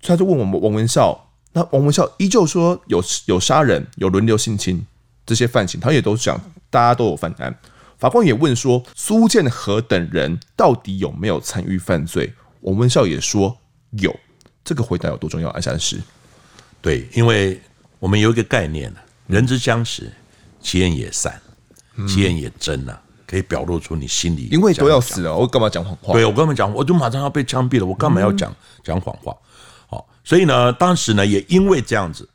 [0.03, 4.85] 他就问我们王文孝，那王文孝依旧说有有杀人、有轮流性侵
[5.25, 7.59] 这些犯行，他也都讲大家都有犯案。
[7.99, 12.35] 法官也问说苏建和等人到底有没有参与犯罪？
[12.61, 13.57] 王文孝也说
[13.93, 14.15] 有。
[14.63, 15.49] 这个回答有多重要？
[15.51, 15.97] 阿善师，
[16.83, 17.61] 对，因为
[18.01, 18.93] 我们有一个概念，
[19.29, 20.13] 人之将死，
[20.61, 21.41] 其言也善。
[22.07, 24.49] 其言也真呐、啊，可以表露出你心里。
[24.53, 26.13] 因为都要死了，我干嘛讲谎话？
[26.13, 26.73] 对，我干嘛讲？
[26.73, 28.55] 我就马上要被枪毙了，我干嘛要讲
[28.85, 29.37] 讲谎话？
[29.89, 32.29] 好，所以呢，当时呢，也因为这样子，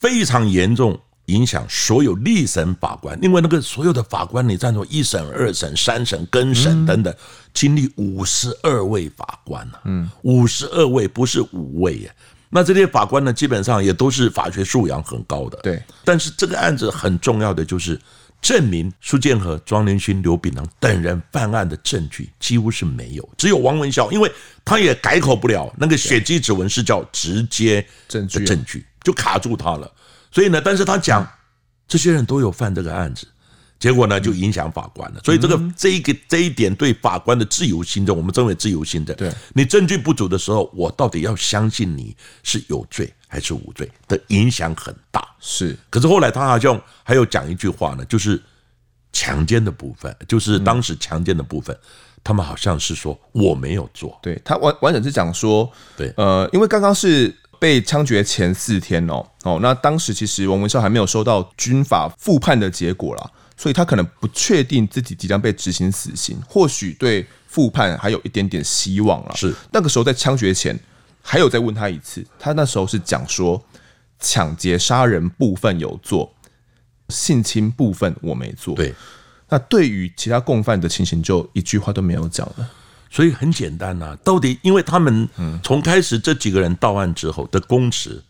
[0.00, 3.18] 非常严重影响所有立审法官。
[3.22, 7.14] 因为那个所有的法官，你站住一审、二审、三审、更审等等，
[7.52, 12.14] 经历五十二位法官呐，嗯，五十二位不是五位耶。
[12.50, 15.58] 那这些法官呢，基本上也都是法学素养很高的。
[15.62, 18.00] 对，但是这个案子很重要的就是。
[18.44, 24.30] 证明苏建和、庄连勋、刘炳郎等人犯案的证据几乎是没有，只有王文孝，因为
[24.62, 29.90] 他也改口不了，那个血迹指纹是叫直接证据，证据就卡住他了。
[30.30, 31.26] 所以呢，但是他讲
[31.88, 33.26] 这些人都有犯这个案子，
[33.78, 35.20] 结果呢就影响法官了。
[35.24, 39.16] 所以这个这一个这一点对法官的自由心证，我们称为自由心证。
[39.16, 45.26] 对，你证据不足的时候，我到底要相信你是有罪还是无罪的影响很大。
[45.40, 48.40] 是，可是后来他好像还有讲一句话呢，就是
[49.12, 51.76] 强奸的部分，就是当时强奸的部分，
[52.22, 54.16] 他们好像是说我没有做。
[54.22, 69.34] 对，他完完整是讲说，对，呃，因为刚刚是被枪决前四天哦哦，那当时其实王文孝还没有收到军法复判的结果啦，所以他可能不确定自己即将被执行死刑，或许对复判还有一点点希望了。
[69.36, 70.78] 是那个时候在枪决前
[71.24, 73.60] 还有再问他一次，他那时候是讲说。
[74.20, 76.32] 抢劫杀人部分有做，
[77.10, 78.74] 性侵部分我没做。
[78.74, 78.94] 对，
[79.50, 82.70] 那对于其他共犯的情形，就一句话都没有讲了。
[83.10, 85.28] 所以很简单呐、啊，到底因为他们
[85.62, 88.24] 从开始这几个人到案之后的供词，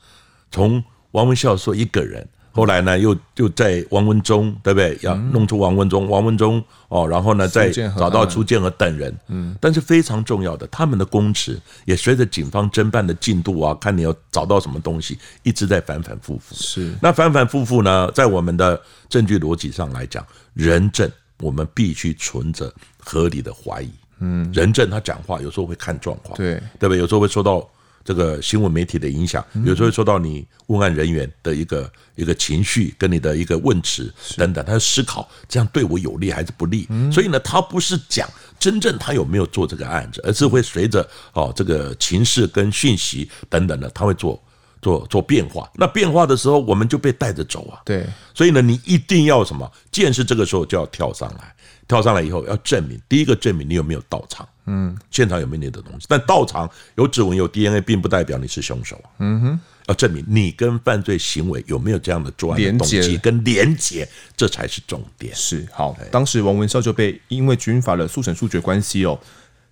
[0.51, 0.83] 从
[1.13, 2.27] 王文孝说一个人。
[2.55, 4.97] 后来呢，又又在王文忠，对不对？
[5.03, 9.13] 要弄出王文忠，王文忠哦，然后呢，再找到朱建和等人。
[9.27, 16.55] 嗯，但是非常重要的，他们的供词也随着警方侦办的进度啊，看你要找到什么东西，一直在反反复复。
[16.55, 23.91] 是，那反反复复呢，在我们的证据逻辑上来讲，人证我们必须存着合理的怀疑。
[24.21, 26.99] 嗯，人证他讲话有时候会看状况，对，对不对？
[26.99, 27.69] 有时候会说到。
[28.05, 36.87] 这个新闻媒体的影响，有时候会受到你问案人员的一个一个情绪跟你的一个问词等等，他要思考这样对我有利还是不利。
[37.11, 38.29] 所以呢，他不是讲
[38.61, 44.43] 真正他有没有做这个案子，而是会随着哦这个情势跟讯息等等的，他会做
[44.83, 45.71] 做做变化。
[45.75, 47.81] 那变化的时候，我们就被带着走啊。
[47.87, 49.71] 对，所以呢，你一定要什么？
[49.91, 51.55] 见识这个时候就要跳上来。
[51.87, 56.07] 跳上来以后要证明，第一个证明你有没有到场，嗯，现场有没有你的东西。
[56.09, 65.35] 但到场有指纹有 DNA，并不代表你是凶手，嗯哼，要证明你跟犯罪行为有没有这样的作案的动机跟连结，这才是重点。
[65.35, 69.19] 是好，当时王文孝就被因为军法的速审速决关系哦，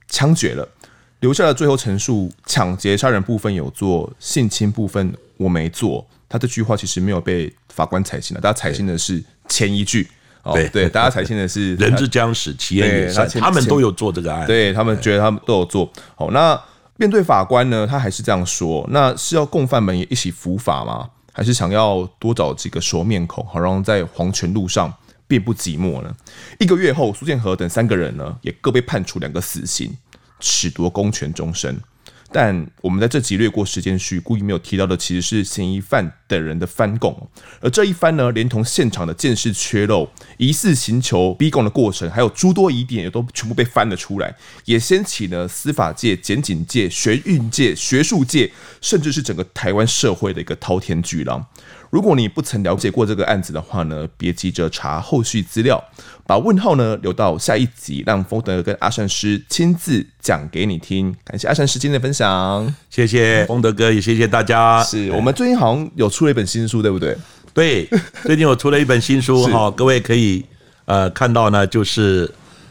[0.09, 0.69] 枪决了，
[1.21, 6.07] 留下了最后陈述：抢劫杀人部分有做，性侵部分我没做。
[6.29, 10.09] 他这句话其实没有被法官采信了，大家采信的是前一句。
[10.43, 13.29] 哦，对对，大家采信的是 人之将死，其言也善。
[13.29, 15.91] 他们都有做这个案，对他们觉得他们都有做。
[16.17, 16.61] 好，那
[16.97, 21.09] 面对法官呢，他还是这样说：那是要共犯们也一起伏法吗？
[21.33, 24.93] 还是想要多找几个熟面孔，好让在黄泉路上
[25.27, 26.15] 并不寂寞呢？
[26.59, 29.97] 一个月后，苏建和等三个人呢，也各被判处两个死刑，
[30.41, 31.81] 褫夺公权终身。
[32.33, 37.29] 但我们在这集略过时间序，故意没有提到的，其实是嫌疑犯等人的翻供。
[37.61, 40.09] 而这一翻呢，连同现场的鉴识缺漏、
[40.39, 51.47] 疑似刑求逼供的过程，还有诸多疑点，也都全部被翻了出来，也掀起了司法界、检警界、学运界、学术界，甚至是整个台湾社会的一个滔天巨浪。
[51.91, 55.83] 如果你不曾了解过这个案子的话呢，别急着查后续资料，
[56.27, 61.15] 把问号呢留到下一集，让丰德跟阿善师亲自讲给你听。
[61.25, 64.83] 感谢阿善师今天的分享，谢谢丰德哥，也谢谢大家。
[64.85, 67.17] 是我们最近好像有出了一本新书，对不对？
[67.55, 67.89] 对，
[68.23, 70.45] 最近我出了一本新书 哈，各位可以
[70.87, 72.31] 呃看到呢，就是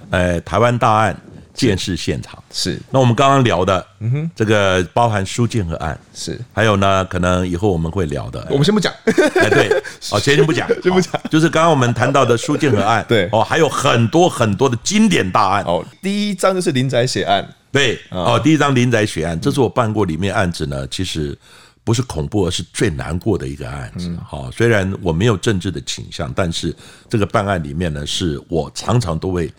[0.10, 1.16] 呃台湾大案。
[1.54, 2.41] 鉴识现场。
[2.52, 5.99] 是，那我们刚刚聊的，嗯哼，这个包含书建和案。
[6.14, 9.70] 是，还有呢，可能以后我们会聊的，我们先不讲，哎，对，
[10.12, 21.38] 哦，先先不讲，先不讲，就是刚刚我们谈到的书建和案，对，哦，还有很多很多的经典大案，哦，第一章就是林宅血案，对，哦，第一章林宅血案，这是我办过里面案子呢，其实
[21.84, 26.76] 不是恐怖，而是最难过的一个案子，好，虽然我没有政治的倾向，但是
[27.10, 29.52] 这个办案里面呢，是我常常都会。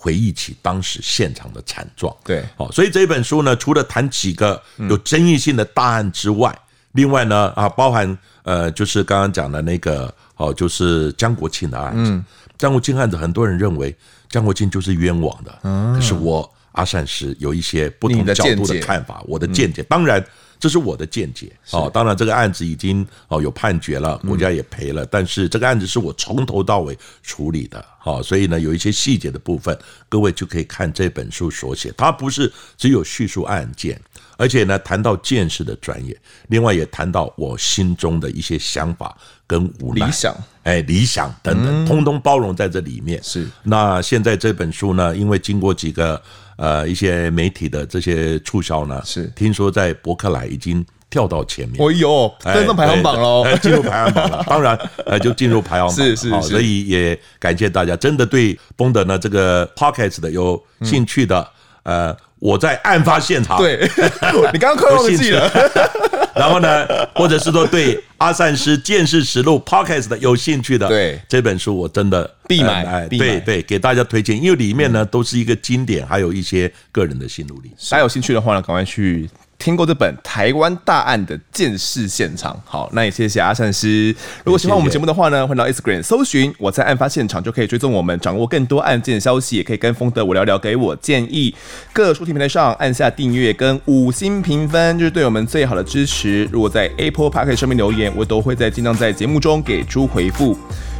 [0.00, 6.56] 回忆起当时现场的惨状，对，好，所以这本书呢，除了谈几个有争议性的大案之外，
[6.92, 12.22] 另外呢，啊，包含呃，就是刚刚讲的那个，哦，就是江国庆的案子。
[12.56, 13.92] 江国庆案子，很多人认为
[14.28, 15.58] 江国庆就是冤枉的，
[15.94, 20.24] 可是我阿善师有一些不同角度的看法，我的见解，当然。
[20.58, 21.52] 这是我的见解。
[21.70, 29.76] 哦，当然这个案子已经哦有判决了，国家也赔了，但是这个案子是我从头到尾处理的，好，所以呢有一些细节的部分，
[30.08, 34.00] 各位就可以看这本书所写，它不是只有叙述案件，
[34.36, 36.16] 而且呢谈到见识的专业，
[36.48, 43.22] 另外也谈到我心中的一些想法跟无奈、理想，哎，理想等等，通通包容在这里面。
[43.22, 46.20] 是，那现在这本书呢，因为经过几个。
[46.58, 51.80] 呃，一些媒体的这些促销呢，是听说在博客来已经跳到前面。
[51.80, 54.44] 哦呦，登上排行榜喽，进入排行榜了。
[54.50, 55.96] 当然，呃，就进入排行榜。
[55.96, 61.48] 是是是，所以也感谢大家，真的对丰德呢这个 podcast 的有兴趣的，
[61.84, 63.58] 呃，我在案发现场。
[63.58, 63.88] 对，
[64.52, 65.50] 你刚刚快忘记了。
[66.34, 77.78] 然后呢，或者是说对阿善师见识实录 Podcast 的有兴趣的，对这本书我真的必买，哎，对对，给大家推荐，因为里面呢都是一个经典，还有一些个人的心路历程。
[77.90, 79.28] 大家有兴趣的话呢，赶快去。
[79.58, 84.14] 听过这本《台湾大案的见识现场》，好，那也谢谢阿善师。
[84.44, 91.52] 如果喜欢我们节目的话呢，欢迎到 Instagram 搜寻“我在案发现场”，就可以追踪我们，掌握更多案件消息，也可以跟风德我聊聊，给我建议。
[91.92, 96.44] 各收听平台上按下订阅跟五星评分，就是对我们最好的支持。
[96.52, 100.56] 如果在 Apple Podcast 上面留言，我都会在尽量在节目中给出回复。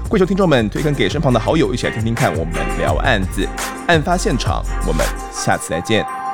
[0.08, 3.46] 跪求听众们推荐给身旁的好友，一起来听听看我们聊案子。
[3.86, 6.27] 案发现场，我们下次再见。